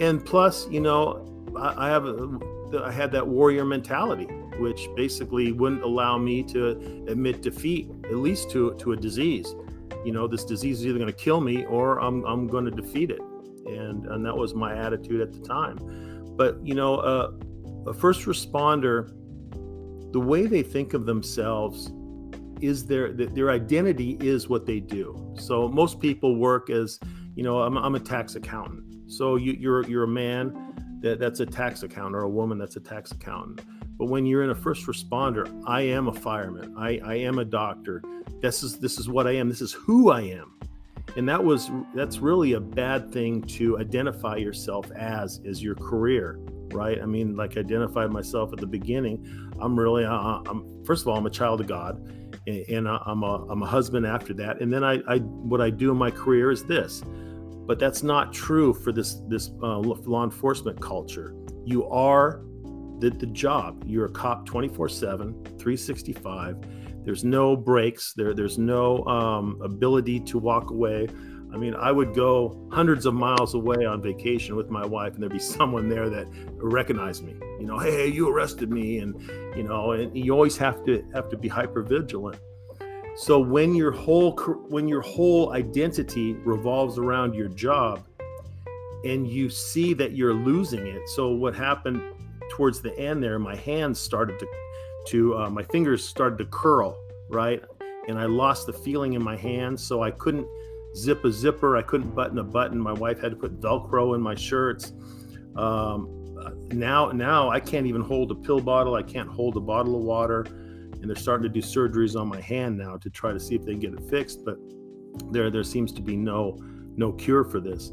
[0.00, 1.24] and plus, you know,
[1.56, 2.40] I, I have a,
[2.84, 4.26] I had that warrior mentality,
[4.58, 6.70] which basically wouldn't allow me to
[7.08, 9.54] admit defeat, at least to to a disease
[10.06, 12.70] you know, this disease is either going to kill me or I'm, I'm going to
[12.70, 13.20] defeat it.
[13.66, 15.78] And, and that was my attitude at the time.
[16.36, 17.32] But, you know, uh,
[17.88, 19.08] a first responder,
[20.12, 21.90] the way they think of themselves
[22.60, 25.34] is their their identity is what they do.
[25.38, 26.98] So most people work as,
[27.34, 29.10] you know, I'm, I'm a tax accountant.
[29.10, 32.76] So you, you're you're a man that, that's a tax accountant or a woman that's
[32.76, 33.60] a tax accountant.
[33.98, 36.74] But when you're in a first responder, I am a fireman.
[36.76, 38.02] I, I am a doctor.
[38.42, 39.48] This is this is what I am.
[39.48, 40.52] This is who I am.
[41.16, 46.38] And that was that's really a bad thing to identify yourself as is your career,
[46.72, 47.00] right?
[47.00, 49.50] I mean, like identified myself at the beginning.
[49.58, 52.06] I'm really uh, uh I'm first of all I'm a child of God,
[52.46, 54.60] and I'm a I'm a husband after that.
[54.60, 57.02] And then I, I what I do in my career is this,
[57.66, 61.34] but that's not true for this this uh, law enforcement culture.
[61.64, 62.42] You are
[62.98, 63.84] the, the job.
[63.86, 66.56] You're a cop 24 7, 365.
[67.04, 68.12] There's no breaks.
[68.14, 71.08] There, there's no um, ability to walk away.
[71.56, 75.22] I mean, I would go hundreds of miles away on vacation with my wife, and
[75.22, 77.34] there'd be someone there that recognized me.
[77.58, 79.18] You know, hey, you arrested me, and
[79.56, 82.38] you know, and you always have to have to be hyper vigilant.
[83.16, 84.32] So when your whole
[84.68, 88.06] when your whole identity revolves around your job,
[89.06, 92.02] and you see that you're losing it, so what happened
[92.50, 94.46] towards the end there, my hands started to,
[95.06, 96.98] to uh, my fingers started to curl,
[97.30, 97.64] right?
[98.08, 100.46] And I lost the feeling in my hands, so I couldn't
[100.96, 101.76] zip a zipper.
[101.76, 102.78] I couldn't button a button.
[102.78, 104.92] My wife had to put Velcro in my shirts.
[105.56, 106.12] Um,
[106.72, 108.94] now, now I can't even hold a pill bottle.
[108.94, 112.40] I can't hold a bottle of water, and they're starting to do surgeries on my
[112.40, 114.44] hand now to try to see if they can get it fixed.
[114.44, 114.56] But
[115.30, 116.58] there, there seems to be no,
[116.96, 117.92] no cure for this.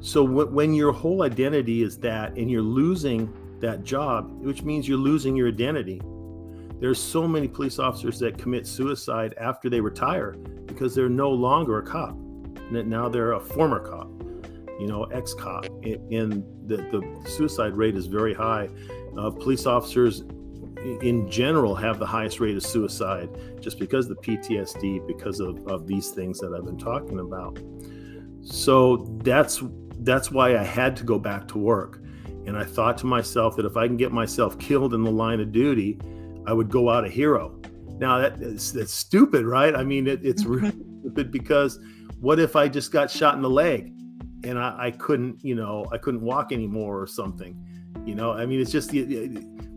[0.00, 4.88] So w- when your whole identity is that, and you're losing that job, which means
[4.88, 6.00] you're losing your identity.
[6.80, 10.32] There's so many police officers that commit suicide after they retire
[10.66, 12.16] because they're no longer a cop.
[12.70, 14.08] Now they're a former cop,
[14.80, 15.66] you know, ex cop.
[15.84, 18.68] And the, the suicide rate is very high.
[19.16, 20.24] Uh, police officers
[21.00, 25.86] in general have the highest rate of suicide just because the PTSD, because of, of
[25.86, 27.58] these things that I've been talking about.
[28.42, 29.62] So that's
[30.00, 32.02] that's why I had to go back to work.
[32.46, 35.40] And I thought to myself that if I can get myself killed in the line
[35.40, 35.98] of duty,
[36.46, 37.58] I would go out a hero.
[37.98, 39.74] Now that is, that's stupid, right?
[39.74, 41.78] I mean, it, it's really stupid because
[42.20, 43.92] what if I just got shot in the leg
[44.44, 47.56] and I, I, couldn't, you know, I couldn't walk anymore or something,
[48.04, 48.32] you know?
[48.32, 48.90] I mean, it's just,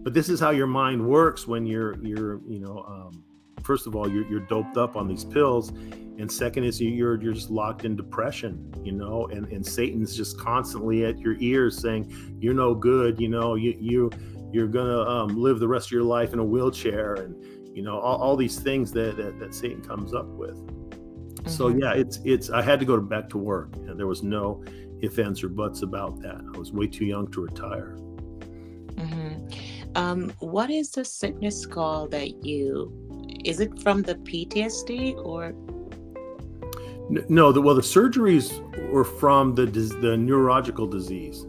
[0.03, 3.23] but this is how your mind works when you're, you're, you know, um,
[3.63, 5.71] first of all, you're, you're doped up on these pills
[6.19, 9.27] and second is you're you're just locked in depression you know?
[9.27, 13.55] And and satan's just constantly at your ears saying you're no good you know?
[13.55, 14.11] You you
[14.51, 17.35] you're gonna um, live the rest of your life in a wheelchair and
[17.75, 20.57] you know all, all these things that, that, that satan comes up with
[21.37, 21.49] mm-hmm.
[21.49, 24.63] so yeah it's it's i had to go back to work and there was no
[24.99, 27.95] if ands, or buts about that i was way too young to retire
[28.95, 29.35] mm-hmm.
[29.95, 32.91] um, what is the sickness called that you
[33.45, 35.53] is it from the ptsd or
[37.29, 38.59] No, the, well, the surgeries
[38.91, 41.45] were from the the neurological disease.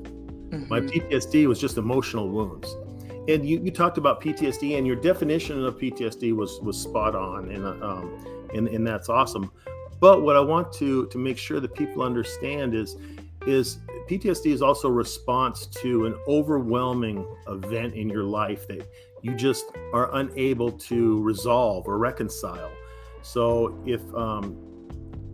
[0.51, 0.68] Mm-hmm.
[0.68, 2.74] My PTSD was just emotional wounds.
[3.29, 7.51] And you, you talked about PTSD, and your definition of PTSD was was spot on,
[7.51, 9.51] and um, and and that's awesome.
[10.00, 12.96] But what I want to to make sure that people understand is
[13.46, 18.88] is PTSD is also a response to an overwhelming event in your life that
[19.22, 22.70] you just are unable to resolve or reconcile.
[23.22, 24.56] So if um,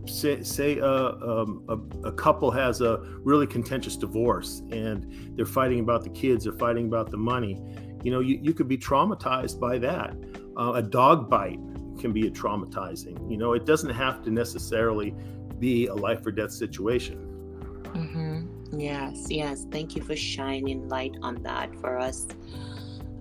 [0.07, 5.79] say, say a, um, a, a, couple has a really contentious divorce and they're fighting
[5.79, 7.61] about the kids, they're fighting about the money,
[8.03, 10.15] you know, you, you could be traumatized by that.
[10.57, 11.59] Uh, a dog bite
[11.99, 13.29] can be a traumatizing.
[13.29, 15.13] You know, it doesn't have to necessarily
[15.59, 17.17] be a life or death situation.
[17.83, 18.79] Mm-hmm.
[18.79, 19.65] Yes, yes.
[19.71, 22.27] Thank you for shining light on that for us.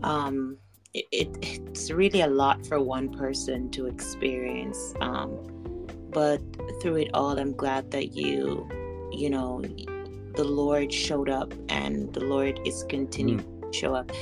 [0.03, 0.59] Um,
[0.93, 4.95] it, it, it's really a lot for one person to experience.
[5.01, 5.51] Um,
[6.11, 6.41] but
[6.81, 8.69] through it all, I'm glad that you,
[9.13, 9.63] you know,
[10.35, 13.73] the Lord showed up and the Lord is continuing mm.
[13.73, 14.13] to show up.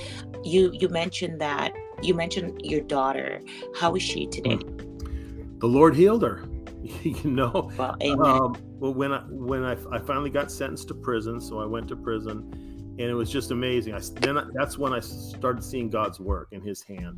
[0.45, 3.41] You you mentioned that you mentioned your daughter.
[3.77, 4.57] How is she today?
[4.57, 5.61] Mm.
[5.61, 6.45] The Lord healed her.
[7.03, 7.71] you know.
[7.77, 8.27] Well, amen.
[8.27, 11.89] Um, well, when I when I, I finally got sentenced to prison, so I went
[11.89, 12.51] to prison,
[12.99, 13.95] and it was just amazing.
[13.95, 17.17] I then that's when I started seeing God's work in His hand.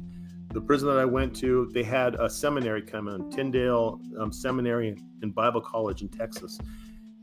[0.53, 4.97] The prison that I went to, they had a seminary come in, Tyndale um, Seminary
[5.23, 6.59] and Bible College in Texas.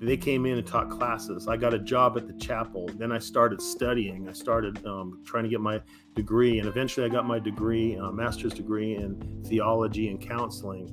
[0.01, 1.47] They came in and taught classes.
[1.47, 2.89] I got a job at the chapel.
[2.97, 4.27] Then I started studying.
[4.27, 5.79] I started um, trying to get my
[6.15, 10.89] degree, and eventually I got my degree, uh, master's degree in theology and counseling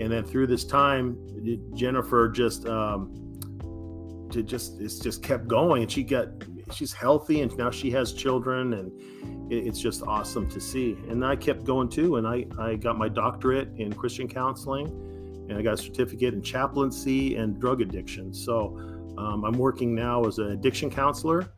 [0.00, 1.16] and then through this time
[1.74, 3.12] jennifer just um
[4.30, 6.28] to just it's just kept going and she got
[6.72, 11.36] she's healthy and now she has children and it's just awesome to see and i
[11.36, 14.88] kept going too and i i got my doctorate in christian counseling
[15.48, 18.76] and i got a certificate in chaplaincy and drug addiction so
[19.18, 21.48] um, i'm working now as an addiction counselor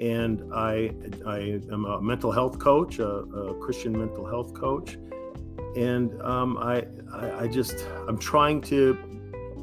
[0.00, 0.90] and i
[1.26, 4.96] i am a mental health coach a, a christian mental health coach
[5.76, 8.98] and um, I, I, I just I'm trying to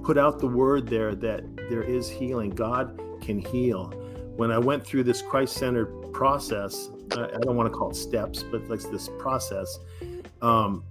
[0.04, 2.52] put out the word there that there is healing.
[2.52, 3.88] God can heal.
[4.36, 8.44] When I went through this Christ-centered process, I, I don't want to call it steps,
[8.44, 9.80] but like this process,
[10.42, 10.84] um,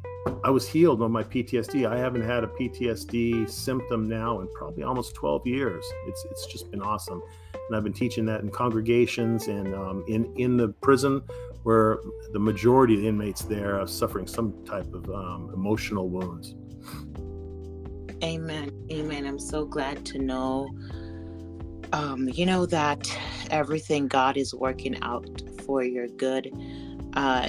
[0.42, 1.86] I was healed on my PTSD.
[1.86, 5.84] I haven't had a PTSD symptom now in probably almost 12 years.
[6.06, 7.22] It's it's just been awesome,
[7.54, 11.22] and I've been teaching that in congregations and um, in in the prison
[11.64, 11.98] where
[12.32, 16.54] the majority of the inmates there are suffering some type of um, emotional wounds.
[18.22, 18.70] Amen.
[18.90, 19.26] Amen.
[19.26, 20.70] I'm so glad to know,
[21.92, 23.06] um, you know, that
[23.50, 26.50] everything God is working out for your good.
[27.14, 27.48] Uh,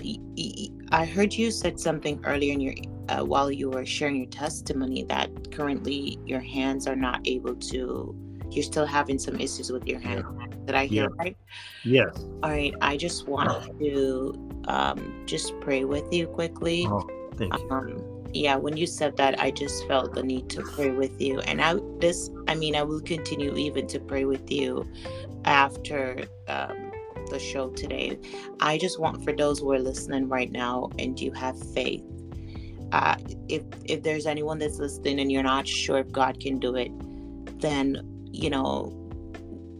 [0.91, 2.73] I heard you said something earlier in your
[3.09, 8.15] uh, while you were sharing your testimony that currently your hands are not able to.
[8.51, 10.23] You're still having some issues with your hands.
[10.39, 10.47] Yeah.
[10.65, 11.15] Did I hear yeah.
[11.17, 11.37] right?
[11.83, 12.25] Yes.
[12.43, 12.73] All right.
[12.81, 16.85] I just want to um, just pray with you quickly.
[16.87, 17.69] Oh, thank you.
[17.71, 21.39] Um, yeah, when you said that, I just felt the need to pray with you,
[21.39, 24.85] and I this, I mean, I will continue even to pray with you
[25.45, 26.84] after um,
[27.29, 28.17] the show today.
[28.59, 32.03] I just want for those who are listening right now and you have faith.
[32.91, 33.15] Uh,
[33.49, 36.91] if if there's anyone that's listening and you're not sure if God can do it,
[37.59, 38.93] then you know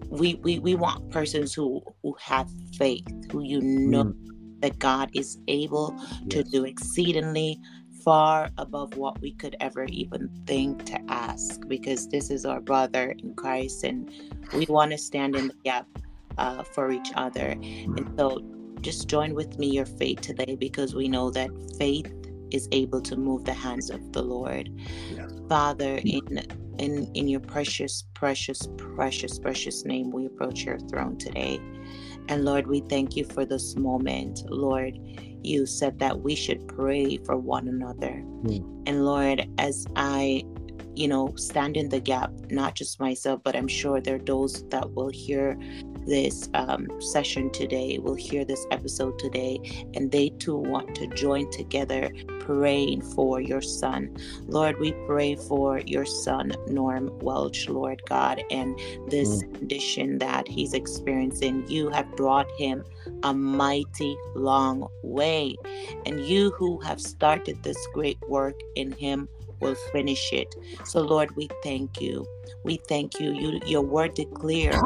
[0.10, 4.62] we we, we want persons who who have faith, who you know mm.
[4.62, 6.23] that God is able yes.
[6.29, 7.60] to do exceedingly
[8.05, 13.15] far above what we could ever even think to ask because this is our brother
[13.17, 14.12] in Christ and
[14.53, 15.88] we want to stand in the gap
[16.37, 17.51] uh, for each other.
[17.51, 18.41] And so
[18.81, 22.11] just join with me your faith today because we know that faith
[22.51, 24.69] is able to move the hands of the Lord.
[25.49, 26.41] Father, in
[26.77, 31.59] in in your precious, precious, precious, precious name, we approach your throne today.
[32.27, 34.43] And Lord, we thank you for this moment.
[34.49, 34.97] Lord,
[35.43, 38.23] you said that we should pray for one another.
[38.43, 38.83] Mm.
[38.87, 40.43] And Lord, as I
[40.95, 44.67] you know, stand in the gap, not just myself, but I'm sure there are those
[44.69, 45.58] that will hear
[46.05, 49.60] this um, session today, will hear this episode today,
[49.95, 54.15] and they too want to join together praying for your son.
[54.45, 59.53] Lord, we pray for your son, Norm Welsh, Lord God, and this mm.
[59.55, 61.67] condition that he's experiencing.
[61.67, 62.84] You have brought him
[63.24, 65.55] a mighty long way.
[66.05, 69.28] And you who have started this great work in him
[69.60, 70.53] will finish it.
[70.84, 72.26] So, Lord, we thank you.
[72.64, 73.34] We thank you.
[73.34, 74.82] you your word declares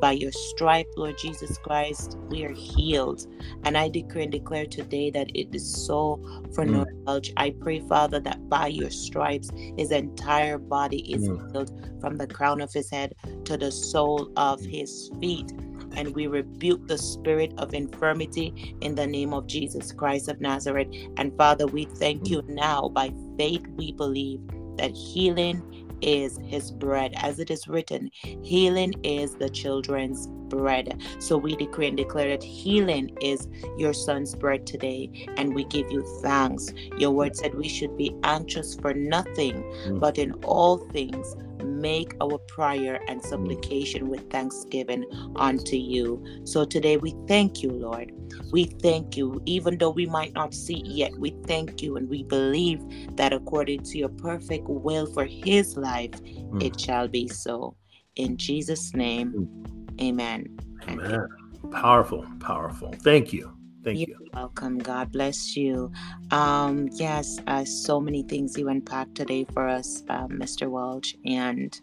[0.00, 3.26] by your stripe, Lord Jesus Christ, we are healed.
[3.64, 6.20] And I decree and declare today that it is so
[6.54, 6.86] for mm.
[7.04, 7.30] Welsh.
[7.36, 11.52] I pray, Father, that by your stripes, his entire body is mm.
[11.52, 13.14] healed from the crown of his head
[13.44, 15.52] to the sole of his feet
[15.96, 20.88] and we rebuke the spirit of infirmity in the name of Jesus Christ of Nazareth.
[21.16, 22.88] And Father, we thank you now.
[22.88, 24.40] By faith, we believe
[24.76, 27.12] that healing is his bread.
[27.16, 28.10] As it is written,
[28.42, 31.00] healing is the children's bread.
[31.18, 35.90] So we decree and declare that healing is your son's bread today, and we give
[35.90, 36.72] you thanks.
[36.98, 40.00] Your word said we should be anxious for nothing, mm.
[40.00, 41.34] but in all things
[41.64, 45.04] make our prayer and supplication with thanksgiving
[45.36, 46.24] unto you.
[46.44, 48.12] So today we thank you, Lord.
[48.52, 52.08] We thank you, even though we might not see it yet, we thank you and
[52.08, 52.80] we believe
[53.16, 56.62] that according to your perfect will for his life, mm.
[56.62, 57.76] it shall be so.
[58.16, 60.00] In Jesus' name, mm.
[60.00, 60.58] amen.
[60.88, 61.26] Amen.
[61.72, 62.94] Powerful, powerful.
[63.02, 63.57] Thank you.
[63.84, 64.28] Thank You're you.
[64.34, 64.78] welcome.
[64.78, 65.92] God bless you.
[66.30, 70.68] Um, yes, uh, so many things you unpacked today for us, uh, Mr.
[70.68, 71.78] Welsh, and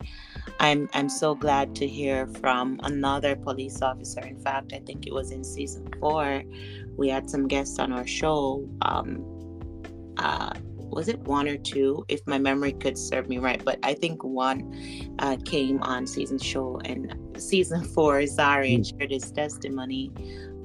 [0.60, 4.22] I'm I'm so glad to hear from another police officer.
[4.22, 6.44] In fact, I think it was in season four.
[6.98, 8.68] We had some guests on our show.
[8.82, 9.24] Um,
[10.18, 10.54] uh,
[10.96, 14.24] was it one or two if my memory could serve me right but i think
[14.24, 14.74] one
[15.20, 18.98] uh, came on season show and season four zari and hmm.
[18.98, 20.12] shared his testimony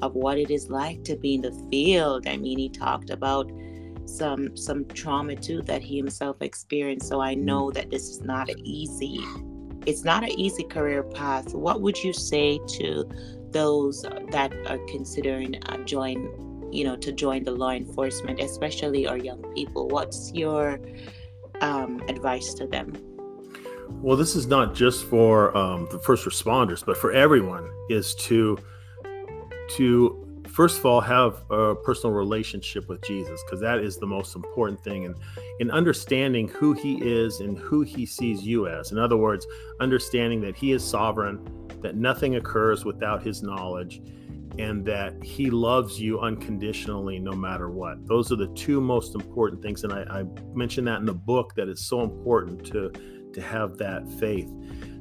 [0.03, 2.27] of what it is like to be in the field.
[2.27, 3.51] I mean, he talked about
[4.07, 7.09] some some trauma too that he himself experienced.
[7.09, 9.21] So I know that this is not an easy
[9.87, 11.55] it's not an easy career path.
[11.55, 13.09] What would you say to
[13.51, 19.17] those that are considering uh, join you know to join the law enforcement, especially our
[19.17, 19.89] young people?
[19.89, 20.81] What's your
[21.61, 22.93] um, advice to them?
[24.03, 27.69] Well, this is not just for um, the first responders, but for everyone.
[27.89, 28.57] Is to
[29.77, 34.35] to first of all have a personal relationship with Jesus because that is the most
[34.35, 35.15] important thing and
[35.61, 38.93] in understanding who he is and who he sees you as.
[38.93, 39.47] In other words
[39.81, 44.03] understanding that he is sovereign that nothing occurs without his knowledge
[44.59, 48.05] and that he loves you unconditionally no matter what.
[48.07, 51.55] Those are the two most important things and I, I mentioned that in the book
[51.55, 52.91] that it's so important to
[53.33, 54.51] to have that faith.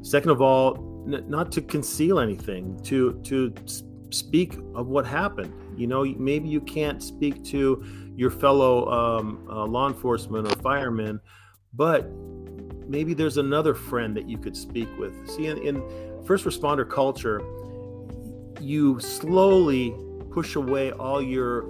[0.04, 3.52] Second of all n- not to conceal anything to to
[4.12, 5.54] speak of what happened.
[5.78, 7.84] You know, maybe you can't speak to
[8.16, 11.20] your fellow um, uh, law enforcement or firemen,
[11.74, 12.10] but
[12.88, 15.14] maybe there's another friend that you could speak with.
[15.30, 17.42] See, in, in first responder culture,
[18.60, 19.96] you slowly
[20.32, 21.66] push away all your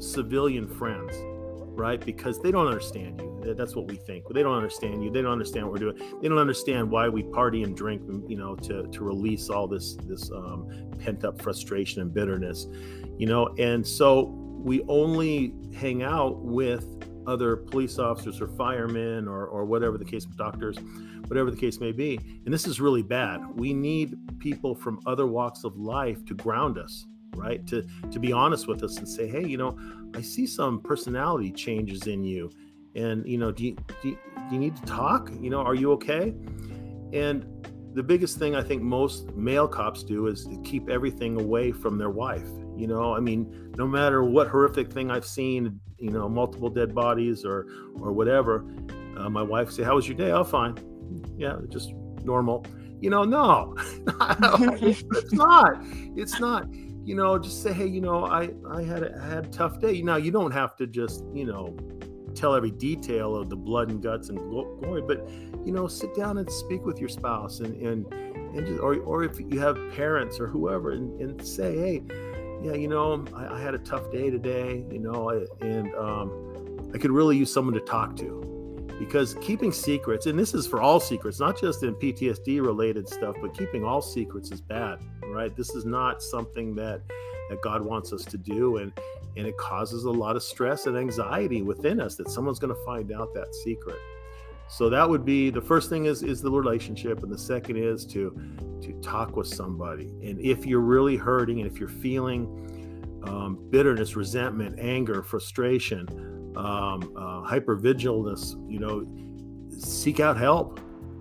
[0.00, 1.14] civilian friends
[1.74, 2.04] right?
[2.04, 3.54] Because they don't understand you.
[3.56, 4.24] That's what we think.
[4.32, 5.10] They don't understand you.
[5.10, 6.20] They don't understand what we're doing.
[6.20, 9.96] They don't understand why we party and drink, you know, to to release all this
[10.04, 12.66] this um, pent up frustration and bitterness,
[13.18, 13.48] you know.
[13.58, 16.86] And so we only hang out with
[17.26, 20.78] other police officers or firemen or or whatever the case, doctors,
[21.26, 22.18] whatever the case may be.
[22.44, 23.40] And this is really bad.
[23.54, 27.66] We need people from other walks of life to ground us right?
[27.68, 29.78] To to be honest with us and say hey you know
[30.14, 32.50] i see some personality changes in you.
[32.94, 34.18] And you know do you, do you,
[34.48, 35.30] do you need to talk?
[35.40, 36.34] You know are you okay?
[37.12, 37.46] And
[37.94, 41.98] the biggest thing i think most male cops do is to keep everything away from
[41.98, 43.14] their wife you know?
[43.14, 47.66] I mean no matter what horrific thing i've seen you know multiple dead bodies or
[48.00, 48.64] or whatever
[49.16, 50.32] uh, my wife say how was your day?
[50.32, 50.76] Oh fine.
[51.36, 51.92] Yeah just
[52.24, 52.64] normal.
[53.00, 53.74] You know no
[54.80, 55.76] it's not.
[56.16, 56.66] It's not
[57.04, 59.80] you know, just say, hey, you know, I I had a, I had a tough
[59.80, 60.02] day.
[60.02, 61.76] Now you don't have to just you know
[62.34, 65.28] tell every detail of the blood and guts and glory, but
[65.64, 69.24] you know, sit down and speak with your spouse and and and just, or or
[69.24, 72.02] if you have parents or whoever, and, and say, hey,
[72.62, 75.28] yeah, you know, I, I had a tough day today, you know,
[75.60, 78.42] and um, I could really use someone to talk to
[78.98, 83.34] because keeping secrets and this is for all secrets not just in ptsd related stuff
[83.40, 84.98] but keeping all secrets is bad
[85.32, 85.54] right?
[85.56, 87.02] This is not something that
[87.50, 88.92] that god wants us to do and
[89.36, 92.84] and it causes a lot of stress and anxiety within us that someone's going to
[92.84, 93.96] find out that secret.
[94.68, 98.06] So that would be the first thing is is the relationship and the second is
[98.06, 98.30] to
[98.82, 100.06] to talk with somebody.
[100.22, 106.08] And if you're really hurting and if you're feeling um, bitterness resentment anger frustration
[106.56, 109.06] um, uh, hypervigilance, you know,
[109.78, 110.80] seek out help.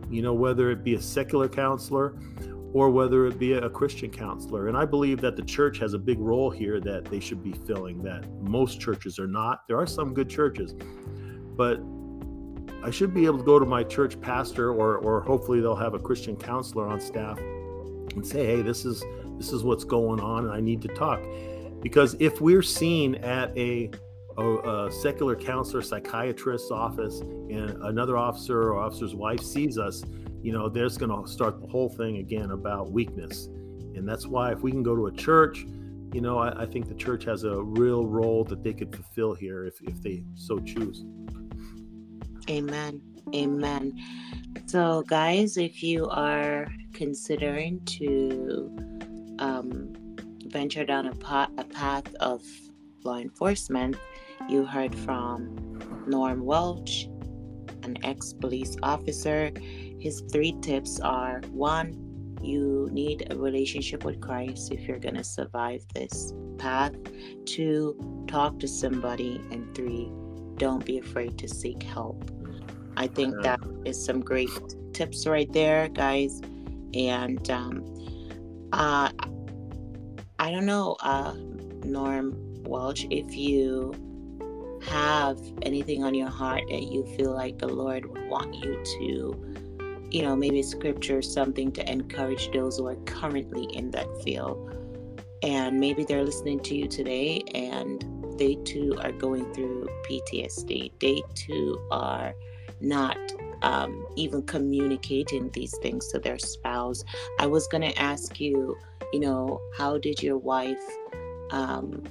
[0.09, 2.15] You know, whether it be a secular counselor
[2.73, 4.67] or whether it be a Christian counselor.
[4.67, 7.51] And I believe that the church has a big role here that they should be
[7.51, 9.67] filling, that most churches are not.
[9.67, 10.73] There are some good churches,
[11.55, 11.81] but
[12.83, 15.93] I should be able to go to my church pastor or or hopefully they'll have
[15.93, 19.03] a Christian counselor on staff and say, "Hey, this is
[19.37, 21.21] this is what's going on and I need to talk."
[21.81, 23.91] Because if we're seen at a
[24.37, 30.03] a, a, secular counselor, psychiatrist's office, and another officer or officer's wife sees us,
[30.41, 33.47] you know, there's going to start the whole thing again about weakness.
[33.95, 35.65] And that's why if we can go to a church,
[36.13, 39.33] you know, I, I think the church has a real role that they could fulfill
[39.33, 41.05] here if, if they so choose.
[42.49, 43.01] Amen.
[43.35, 43.97] Amen.
[44.65, 48.75] So, guys, if you are considering to
[49.39, 49.93] um,
[50.47, 52.43] venture down a, path, a path of
[53.03, 53.95] law enforcement,
[54.49, 57.05] you heard from Norm Welsh,
[57.83, 59.51] an ex police officer.
[60.01, 65.23] His three tips are one, you need a relationship with Christ if you're going to
[65.23, 66.93] survive this path.
[67.45, 69.39] Two, talk to somebody.
[69.51, 70.11] And three,
[70.55, 72.31] don't be afraid to seek help.
[72.97, 74.49] I think that is some great
[74.93, 76.41] tips right there, guys.
[76.95, 77.85] And um,
[78.73, 79.11] uh,
[80.39, 81.35] I don't know, uh,
[81.85, 82.33] Norm
[82.63, 83.93] Welsh, if you
[84.83, 89.50] have anything on your heart that you feel like the Lord would want you to,
[90.11, 94.75] you know, maybe scripture, something to encourage those who are currently in that field.
[95.41, 98.05] And maybe they're listening to you today and
[98.37, 100.91] they too are going through PTSD.
[100.99, 102.35] They too are
[102.81, 103.17] not
[103.61, 107.03] um, even communicating these things to their spouse.
[107.39, 108.75] I was going to ask you,
[109.13, 110.83] you know, how did your wife,
[111.51, 112.03] um,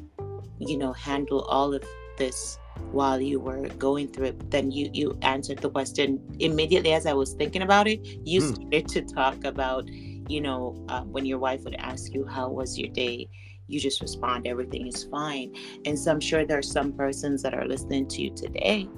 [0.59, 1.84] you know, handle all of
[2.16, 2.59] this
[2.93, 7.12] while you were going through it then you you answered the question immediately as i
[7.12, 8.01] was thinking about it.
[8.25, 8.55] You hmm.
[8.55, 12.79] started to talk about you know uh, when your wife would ask you how was
[12.79, 13.29] your day?
[13.66, 15.55] You just respond everything is fine.
[15.85, 18.89] And so i'm sure there are some persons that are listening to you today.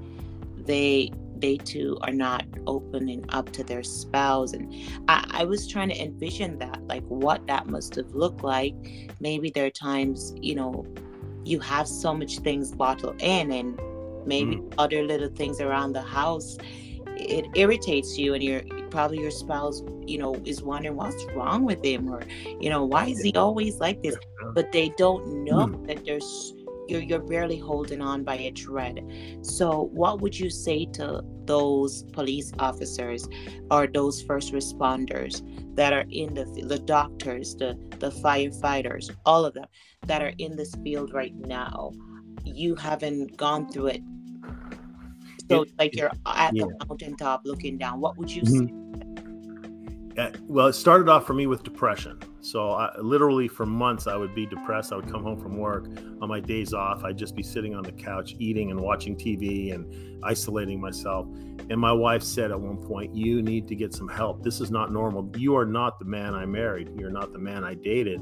[0.57, 4.53] They they too are not opening up to their spouse.
[4.53, 4.73] And
[5.09, 8.75] I, I was trying to envision that like what that must have looked like.
[9.21, 10.87] Maybe there are times you know
[11.45, 13.81] you have so much things bottled in and
[14.27, 14.75] maybe mm.
[14.79, 16.57] other little things around the house
[17.17, 21.85] it irritates you and your probably your spouse you know is wondering what's wrong with
[21.85, 22.23] him or
[22.61, 24.17] you know why is he always like this
[24.55, 25.87] but they don't know mm.
[25.87, 26.55] that there's
[26.89, 29.01] you're, you're barely holding on by a thread
[29.43, 33.29] so what would you say to those police officers
[33.71, 35.43] or those first responders
[35.77, 39.67] that are in the the doctors the the firefighters all of them
[40.07, 41.93] that are in this field right now
[42.45, 44.03] you haven't gone through it
[45.51, 46.65] so like you're at yeah.
[46.65, 48.67] the mountaintop looking down what would you mm-hmm.
[48.67, 48.83] say
[50.19, 52.19] uh, well, it started off for me with depression.
[52.43, 54.93] So, I, literally, for months, I would be depressed.
[54.93, 55.87] I would come home from work
[56.21, 57.05] on my days off.
[57.05, 61.29] I'd just be sitting on the couch, eating and watching TV and isolating myself.
[61.71, 64.43] And my wife said at one point, You need to get some help.
[64.43, 65.31] This is not normal.
[65.37, 66.91] You are not the man I married.
[66.99, 68.21] You're not the man I dated.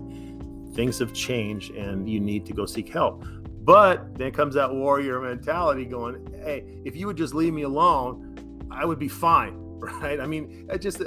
[0.75, 3.25] Things have changed and you need to go seek help.
[3.63, 8.69] But then comes that warrior mentality going, Hey, if you would just leave me alone,
[8.71, 9.57] I would be fine.
[9.81, 10.21] Right.
[10.21, 11.01] I mean, I just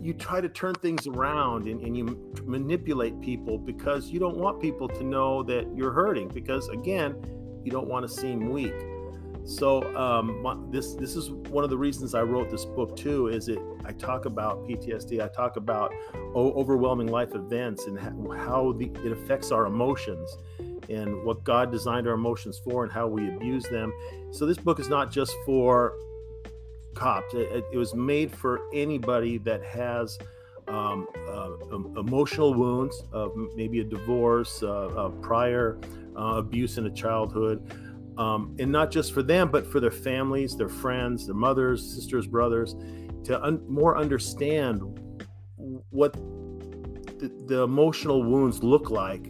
[0.00, 4.60] you try to turn things around and, and you manipulate people because you don't want
[4.60, 7.14] people to know that you're hurting because again
[7.64, 8.74] you don't want to seem weak
[9.48, 13.28] so um, my, this this is one of the reasons I wrote this book too.
[13.28, 15.90] Is it I talk about PTSD, I talk about
[16.34, 20.36] o- overwhelming life events and how the, it affects our emotions,
[20.90, 23.90] and what God designed our emotions for, and how we abuse them.
[24.32, 25.94] So this book is not just for
[26.98, 27.32] cops.
[27.32, 30.18] It, it was made for anybody that has
[30.66, 31.50] um, uh,
[32.00, 35.78] emotional wounds of maybe a divorce, uh, prior
[36.16, 37.72] uh, abuse in a childhood,
[38.18, 42.26] um, and not just for them, but for their families, their friends, their mothers, sisters,
[42.26, 42.74] brothers,
[43.24, 44.82] to un- more understand
[45.90, 46.12] what
[47.20, 49.26] the, the emotional wounds look like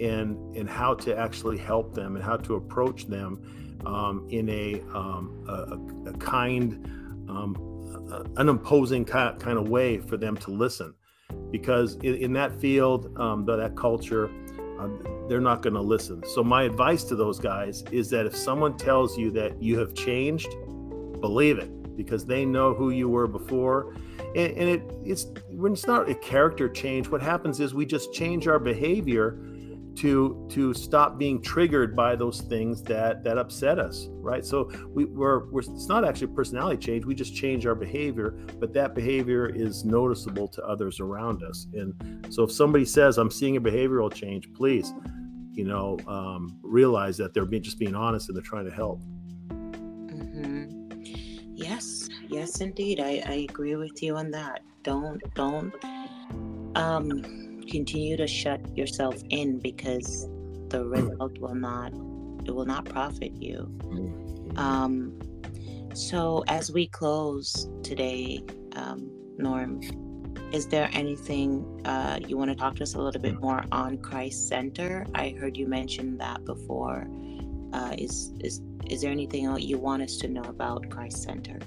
[0.00, 3.40] and and how to actually help them and how to approach them
[3.86, 10.36] um, in a, um, a, a, kind um, an imposing kind of way for them
[10.38, 10.94] to listen.
[11.50, 14.30] Because in, in that field um, that culture
[14.80, 14.88] uh,
[15.28, 16.22] they're not going to listen.
[16.34, 19.94] So my advice to those guys is that if someone tells you that you have
[19.94, 20.48] changed
[21.20, 23.94] believe it because they know who you were before.
[24.36, 28.12] And, and it, it's when it's not a character change what happens is we just
[28.12, 29.38] change our behavior
[29.96, 35.04] to to stop being triggered by those things that that upset us right so we,
[35.04, 39.46] we're, we're it's not actually personality change we just change our behavior but that behavior
[39.46, 44.12] is noticeable to others around us and so if somebody says i'm seeing a behavioral
[44.12, 44.92] change please
[45.52, 49.00] you know um, realize that they're being, just being honest and they're trying to help
[49.48, 51.02] mm-hmm.
[51.54, 51.78] yeah
[52.34, 53.00] yes, indeed.
[53.00, 54.62] I, I agree with you on that.
[54.82, 55.72] Don't don't
[56.74, 60.28] um continue to shut yourself in because
[60.68, 61.10] the mm.
[61.10, 61.92] result will not
[62.44, 63.68] it will not profit you.
[63.80, 64.58] Mm.
[64.58, 65.18] Um
[65.94, 68.44] so as we close today,
[68.74, 69.80] um, Norm,
[70.52, 73.98] is there anything uh, you want to talk to us a little bit more on
[73.98, 75.06] Christ Center?
[75.14, 77.06] I heard you mention that before.
[77.72, 81.60] Uh, is is is there anything else you want us to know about Christ Center?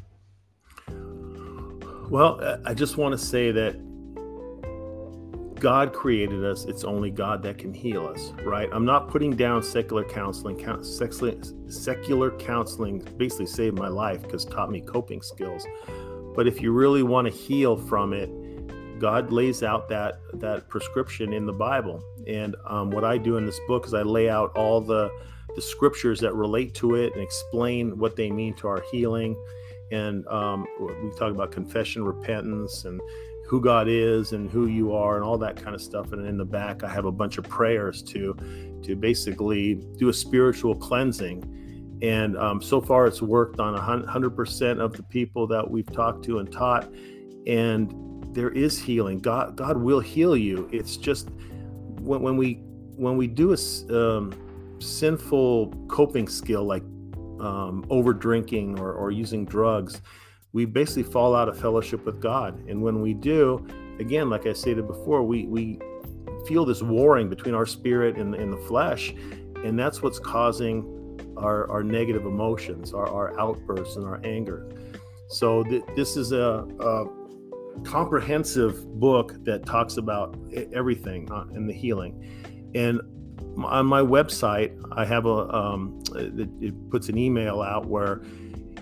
[2.09, 3.75] Well, I just want to say that
[5.59, 6.65] God created us.
[6.65, 8.69] It's only God that can heal us, right?
[8.71, 10.57] I'm not putting down secular counseling.
[11.69, 15.65] Secular counseling basically saved my life because taught me coping skills.
[16.35, 18.29] But if you really want to heal from it,
[18.99, 22.03] God lays out that that prescription in the Bible.
[22.27, 25.11] And um, what I do in this book is I lay out all the
[25.55, 29.35] the scriptures that relate to it and explain what they mean to our healing.
[29.91, 32.99] And um, we talk about confession, repentance, and
[33.47, 36.11] who God is and who you are and all that kind of stuff.
[36.11, 38.35] And in the back, I have a bunch of prayers to
[38.83, 41.53] to basically do a spiritual cleansing.
[42.01, 46.39] And um, so far, it's worked on 100% of the people that we've talked to
[46.39, 46.93] and taught.
[47.47, 47.91] And
[48.35, 49.19] there is healing.
[49.19, 50.69] God God will heal you.
[50.71, 51.29] It's just
[51.99, 52.55] when, when we
[52.97, 54.33] when we do a um,
[54.79, 56.83] sinful coping skill like
[57.39, 60.01] um, over drinking or, or using drugs
[60.53, 62.67] we basically fall out of fellowship with God.
[62.67, 63.65] And when we do,
[63.99, 65.79] again, like I stated before, we we
[66.47, 69.13] feel this warring between our spirit and, and the flesh,
[69.63, 70.93] and that's what's causing
[71.37, 74.67] our, our negative emotions, our, our outbursts, and our anger.
[75.29, 77.05] So th- this is a, a,
[77.83, 80.35] comprehensive book that talks about
[80.73, 82.71] everything uh, in the healing.
[82.73, 82.99] And
[83.65, 88.21] on my website, I have a um, it, it puts an email out where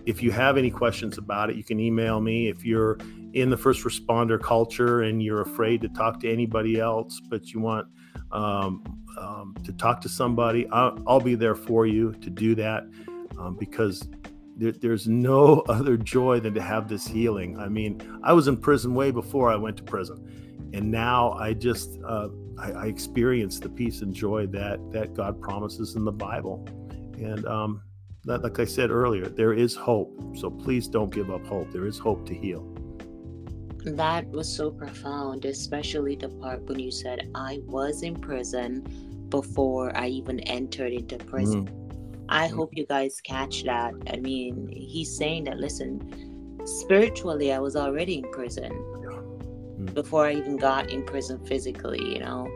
[0.06, 2.48] if you have any questions about it, you can email me.
[2.48, 2.98] If you're
[3.34, 7.60] in the first responder culture and you're afraid to talk to anybody else, but you
[7.60, 7.88] want
[8.32, 8.84] um,
[9.20, 12.84] um, to talk to somebody, I'll, I'll, be there for you to do that
[13.38, 14.08] um, because
[14.56, 17.60] there, there's no other joy than to have this healing.
[17.60, 21.54] I mean, I was in prison way before I went to prison, and now I
[21.54, 26.12] just uh, I, I experience the peace and joy that that God promises in the
[26.12, 26.66] Bible,
[27.18, 27.82] and um,
[28.26, 30.20] like I said earlier, there is hope.
[30.36, 31.72] So please don't give up hope.
[31.72, 32.64] There is hope to heal.
[33.86, 39.96] That was so profound, especially the part when you said, I was in prison before
[39.96, 41.68] I even entered into prison.
[41.68, 42.26] Mm-hmm.
[42.28, 42.58] I mm-hmm.
[42.58, 43.94] hope you guys catch that.
[44.12, 48.72] I mean, he's saying that, listen, spiritually, I was already in prison.
[49.94, 52.50] Before I even got in prison physically, you know?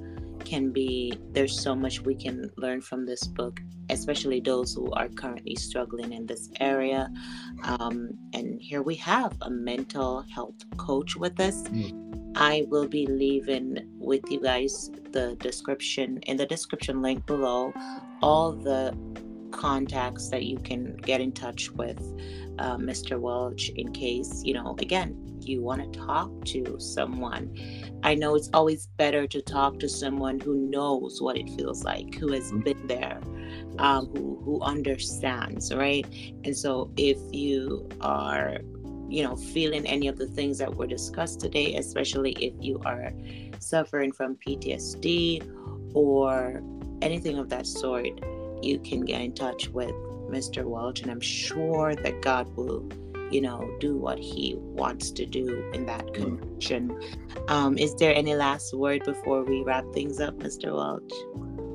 [0.46, 5.08] can be there's so much we can learn from this book especially those who are
[5.08, 7.10] currently struggling in this area.
[7.62, 11.62] Um, and here we have a mental health coach with us.
[11.68, 12.32] Mm.
[12.36, 17.72] I will be leaving with you guys the description in the description link below
[18.20, 18.96] all the
[19.52, 21.98] contacts that you can get in touch with
[22.58, 23.18] uh, Mr.
[23.18, 25.16] Welsh in case, you know, again,
[25.48, 27.54] you want to talk to someone.
[28.02, 32.14] I know it's always better to talk to someone who knows what it feels like,
[32.14, 32.60] who has mm-hmm.
[32.60, 33.20] been there,
[33.78, 36.06] um, who who understands, right?
[36.44, 38.58] And so if you are
[39.08, 43.12] you know feeling any of the things that were discussed today especially if you are
[43.60, 45.48] suffering from ptsd
[45.94, 46.60] or
[47.02, 48.18] anything of that sort
[48.62, 49.92] you can get in touch with
[50.30, 50.64] Mr.
[50.64, 52.88] Welsh, and I'm sure that God will,
[53.30, 56.14] you know, do what He wants to do in that Mm.
[56.14, 56.98] connection.
[57.48, 60.74] Um, is there any last word before we wrap things up, Mr.
[60.74, 61.02] Welsh?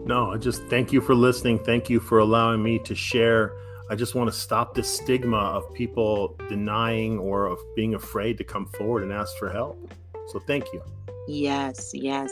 [0.05, 1.59] No, I just thank you for listening.
[1.59, 3.53] Thank you for allowing me to share.
[3.89, 8.43] I just want to stop this stigma of people denying or of being afraid to
[8.43, 9.93] come forward and ask for help.
[10.27, 10.81] So thank you.
[11.27, 12.31] Yes, yes.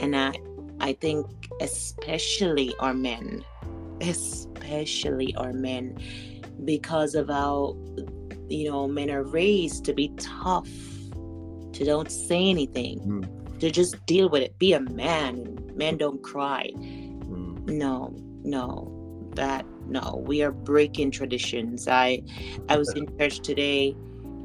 [0.00, 0.32] And I
[0.80, 1.26] I think
[1.60, 3.44] especially our men,
[4.02, 5.96] especially our men,
[6.64, 7.76] because of how
[8.48, 10.68] you know men are raised to be tough,
[11.72, 13.28] to don't say anything,
[13.60, 14.58] to just deal with it.
[14.58, 15.58] Be a man.
[15.74, 16.70] Men don't cry.
[16.76, 17.66] Mm.
[17.68, 18.92] No, no.
[19.34, 20.22] That no.
[20.26, 21.88] We are breaking traditions.
[21.88, 22.22] I
[22.68, 23.94] I was in church today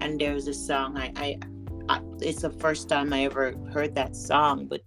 [0.01, 1.39] and there was a song I, I
[1.89, 4.81] I, it's the first time I ever heard that song, but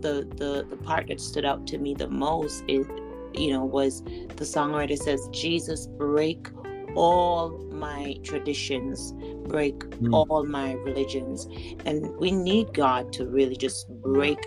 [0.00, 2.86] the the the part that stood out to me the most is
[3.34, 6.48] you know was the songwriter says Jesus break
[6.96, 9.12] all my traditions
[9.48, 10.14] break Mm.
[10.14, 11.46] all my religions
[11.84, 14.38] and we need God to really just break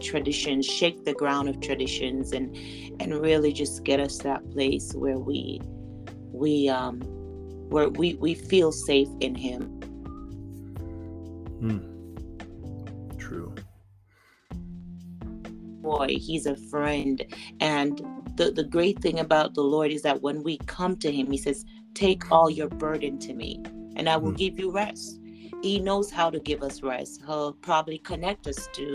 [0.00, 2.56] traditions shake the ground of traditions and
[3.00, 5.60] and really just get us to that place where we
[6.32, 7.00] we um
[7.68, 9.76] where we we feel safe in him
[11.60, 11.82] Mm.
[13.18, 13.54] True.
[15.82, 17.24] boy he's a friend
[17.60, 18.00] and
[18.40, 21.36] the the great thing about the lord is that when we come to him he
[21.46, 21.58] says
[21.94, 23.50] take all your burden to me
[23.96, 24.38] and i will Mm.
[24.44, 25.20] give you rest
[25.62, 28.86] he knows how to give us rest he'll probably connect us to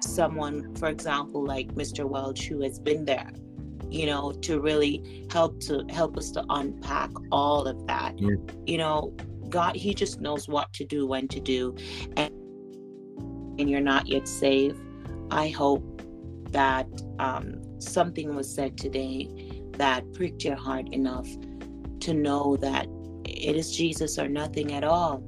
[0.00, 3.30] someone for example like mr welsh who has been there
[3.90, 4.94] you know to really
[5.36, 8.38] help to help us to unpack all of that Mm.
[8.72, 8.98] you know
[9.56, 11.74] god he just knows what to do when to do
[12.16, 12.30] and
[13.58, 14.80] and you're not yet saved
[15.30, 15.84] i hope
[16.60, 16.86] that
[17.18, 17.46] um,
[17.84, 19.28] something was said today
[19.78, 21.28] that pricked your heart enough
[22.00, 22.86] to know that
[23.24, 25.22] it is Jesus or nothing at all.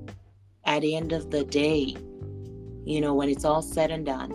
[0.64, 1.96] At the end of the day,
[2.84, 4.32] you know, when it's all said and done,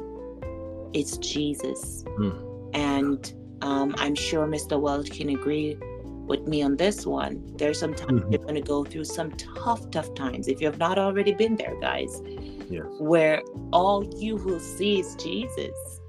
[0.94, 2.04] it's Jesus.
[2.18, 2.32] Hmm.
[2.74, 4.80] And um, I'm sure Mr.
[4.80, 5.78] Welsh can agree
[6.26, 7.44] with me on this one.
[7.58, 8.32] There's some times Mhm.
[8.32, 10.48] you're going to go through some tough, tough times.
[10.48, 12.22] If you have not already been there, guys,
[12.70, 12.86] Yes.
[13.00, 13.42] where
[13.74, 16.01] all you will see is Jesus.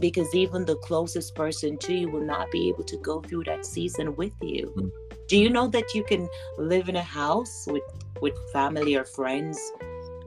[0.00, 3.64] Because even the closest person to you will not be able to go through that
[3.64, 4.72] season with you.
[4.76, 4.90] Mm.
[5.28, 6.28] Do you know that you can
[6.58, 7.82] live in a house with,
[8.20, 9.58] with family or friends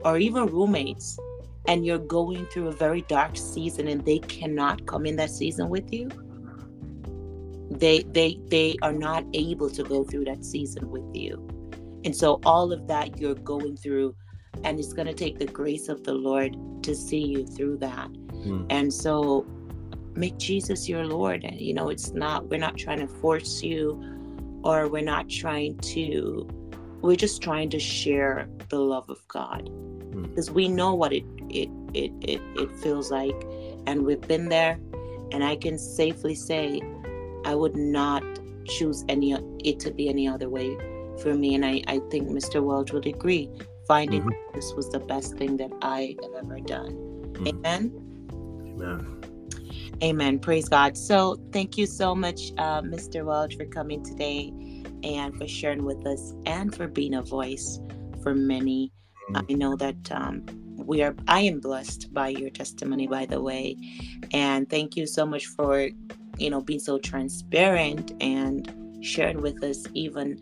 [0.04, 1.18] or even roommates
[1.66, 5.68] and you're going through a very dark season and they cannot come in that season
[5.68, 6.08] with you?
[7.70, 11.46] They they they are not able to go through that season with you.
[12.04, 14.14] And so all of that you're going through
[14.64, 18.08] and it's going to take the grace of the Lord to see you through that.
[18.08, 18.66] Mm.
[18.70, 19.46] And so
[20.18, 21.44] make Jesus your Lord.
[21.44, 24.02] And you know, it's not we're not trying to force you
[24.64, 26.48] or we're not trying to
[27.00, 29.70] we're just trying to share the love of God.
[29.70, 30.28] Mm.
[30.28, 33.36] Because we know what it it it it, it feels like
[33.86, 34.78] and we've been there
[35.32, 36.80] and I can safely say
[37.44, 38.22] I would not
[38.66, 39.32] choose any
[39.64, 40.76] it to be any other way
[41.22, 42.62] for me and I, I think Mr.
[42.62, 43.50] Welsh would agree.
[43.86, 44.34] Finding Mhm.
[44.54, 46.92] this was the best thing that I have ever done.
[47.32, 47.48] Mhm.
[47.48, 47.82] Amen.
[48.80, 49.18] Amen.
[50.02, 50.38] Amen.
[50.38, 50.96] Praise God.
[50.96, 53.24] So thank you so much, uh, Mr.
[53.24, 54.52] Welsh, for coming today
[55.02, 57.80] and for sharing with us and for being a voice
[58.22, 58.92] for many.
[59.30, 59.46] Mhm.
[59.50, 60.44] I know that um,
[60.76, 63.76] we are, I am blessed by your testimony, by the way.
[64.32, 65.88] And thank you so much for,
[66.38, 68.72] you know, being so transparent and
[69.04, 70.38] sharing with us even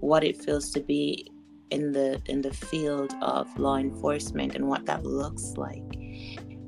[0.00, 1.30] what it feels to be
[1.70, 5.99] in the in the field of law enforcement and what that looks like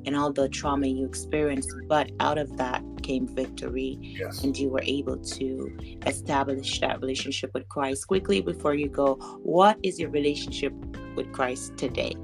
[0.07, 4.43] and all the trauma you experienced but out of that came victory Yes.
[4.45, 5.77] and you were able to
[6.07, 10.73] establish that relationship with Christ quickly before you go what is your relationship
[11.17, 12.15] with Christ today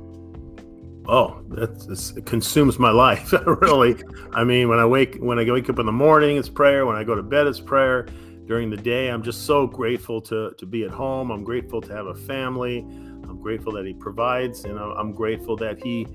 [1.11, 3.33] Oh, that it consumes my life.
[3.47, 3.97] really.
[4.35, 6.85] I mean, when I wake when I wake up in the morning, it's prayer.
[6.85, 8.07] When I go to bed, it's prayer.
[8.45, 11.31] During the day, I'm just so grateful to to be at home.
[11.31, 12.81] I'm grateful to have a family.
[12.81, 16.07] I'm grateful that He provides, and I'm, I'm grateful that He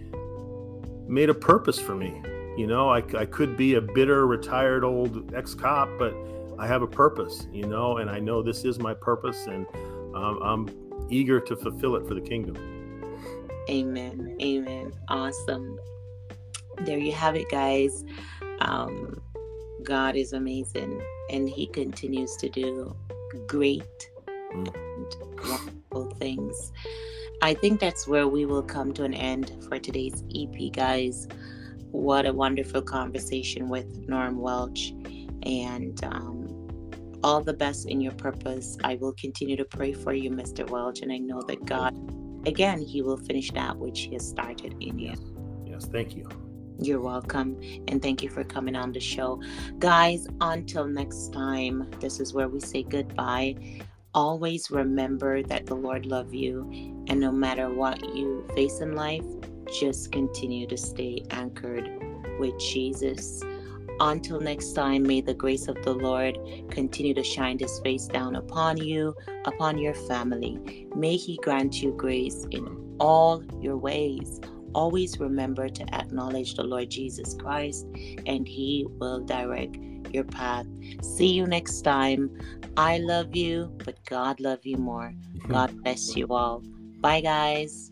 [1.07, 2.21] made a purpose for me.
[2.57, 6.15] You know, I, I could be a bitter, retired old ex cop, but
[6.59, 7.47] I have a purpose.
[7.51, 9.65] You know, and I know this is my purpose, and
[10.15, 12.55] um, I'm eager to fulfill it for the kingdom.
[13.69, 14.35] Amen.
[14.41, 14.91] Amen.
[15.07, 15.79] Awesome.
[16.85, 18.03] There you have it, guys.
[18.59, 19.21] Um,
[19.83, 22.95] God is amazing and He continues to do
[23.47, 24.09] great
[24.53, 24.67] Mm.
[24.67, 26.71] and wonderful things.
[27.41, 31.27] I think that's where we will come to an end for today's EP, guys.
[31.91, 34.91] What a wonderful conversation with Norm Welsh.
[35.45, 36.43] And um,
[37.23, 38.77] all the best in your purpose.
[38.83, 40.69] I will continue to pray for you, Mr.
[40.69, 41.95] Welsh, and I know that God,
[42.45, 45.13] again, He will finish that which He has started in you.
[45.65, 46.27] Yes, thank you.
[46.79, 47.59] You're welcome.
[47.87, 49.41] And thank you for coming on the show.
[49.79, 53.55] Guys, until next time, this is where we say goodbye.
[54.13, 56.69] Always remember that the Lord loves you.
[57.07, 59.25] And no matter what you face in life,
[59.79, 61.89] just continue to stay anchored
[62.39, 63.41] with Jesus.
[63.99, 66.37] Until next time, may the grace of the Lord
[66.69, 70.87] continue to shine his face down upon you, upon your family.
[70.95, 74.39] May he grant you grace in all your ways
[74.73, 77.85] always remember to acknowledge the Lord Jesus Christ
[78.25, 79.77] and He will direct
[80.13, 80.65] your path.
[81.01, 82.29] See you next time.
[82.77, 85.13] I love you, but God love you more.
[85.47, 86.63] God bless you all.
[87.01, 87.91] Bye guys.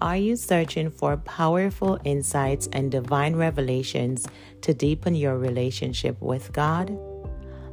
[0.00, 4.26] Are you searching for powerful insights and divine revelations
[4.60, 6.96] to deepen your relationship with God?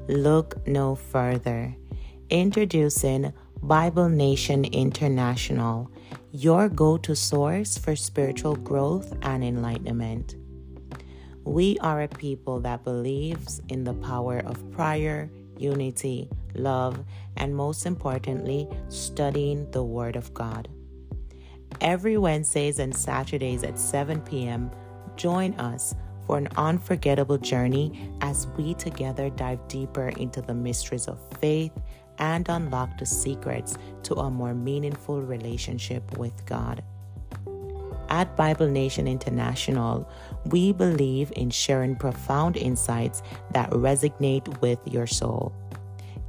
[0.07, 1.75] Look no further.
[2.29, 5.89] Introducing Bible Nation International,
[6.31, 10.35] your go to source for spiritual growth and enlightenment.
[11.45, 17.03] We are a people that believes in the power of prayer, unity, love,
[17.37, 20.69] and most importantly, studying the Word of God
[21.81, 24.71] every Wednesdays and Saturdays at 7 p.m.
[25.15, 25.93] Join us
[26.25, 31.71] for an unforgettable journey as we together dive deeper into the mysteries of faith
[32.19, 36.83] and unlock the secrets to a more meaningful relationship with God.
[38.09, 40.07] At Bible Nation International,
[40.45, 45.51] we believe in sharing profound insights that resonate with your soul.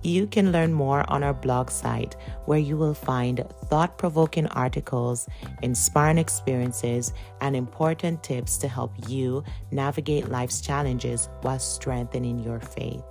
[0.04, 5.26] You can learn more on our blog site where you will find thought provoking articles,
[5.62, 13.02] inspiring experiences, and important tips to help you navigate life's challenges while strengthening your faith.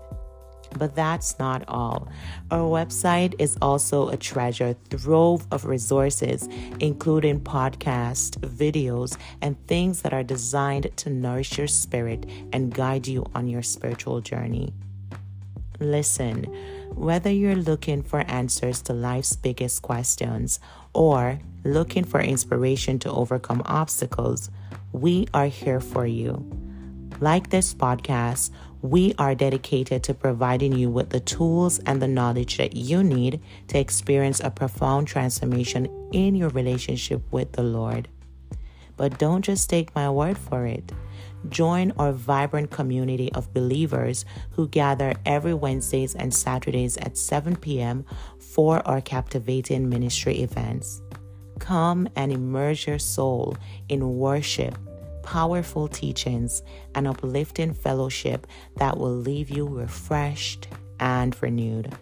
[0.78, 2.10] But that's not all.
[2.52, 6.48] Our website is also a treasure trove of resources,
[6.80, 13.26] including podcasts, videos, and things that are designed to nourish your spirit and guide you
[13.34, 14.76] on your spiritual journey.
[15.84, 16.46] Listen,
[16.96, 20.62] whether you're looking for answers to life's biggest questions
[20.94, 24.50] or looking for inspiration to overcome obstacles,
[24.94, 26.50] we are here for you.
[27.20, 32.58] Like this podcast, we are dedicated to providing you with the tools and the knowledge
[32.58, 38.08] that you need to experience a profound transformation in your relationship with the Lord.
[38.96, 40.94] But don't just take my word for it.
[41.50, 48.06] Join our vibrant community of believers who gather every Wednesdays and Saturdays at 7 p.m.
[48.40, 51.02] for our captivating ministry events.
[51.60, 53.58] Come and immerse your soul
[53.90, 54.78] in worship,
[55.24, 56.62] powerful teachings,
[56.96, 60.68] and uplifting fellowship that will leave you refreshed
[61.00, 61.96] and renewed.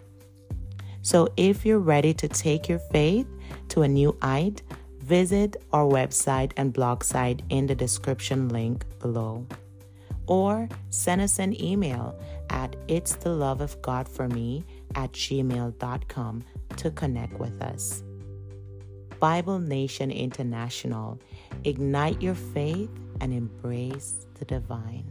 [1.02, 3.26] So, if you're ready to take your faith
[3.70, 4.62] to a new height,
[5.12, 9.46] visit our website and blog site in the description link below.
[10.26, 16.44] Or send us an email at it's the love of God for me at gmail.com
[16.78, 18.02] to connect with us.
[19.20, 21.20] Bible Nation International,
[21.64, 22.88] ignite your faith
[23.20, 25.04] and embrace the divine.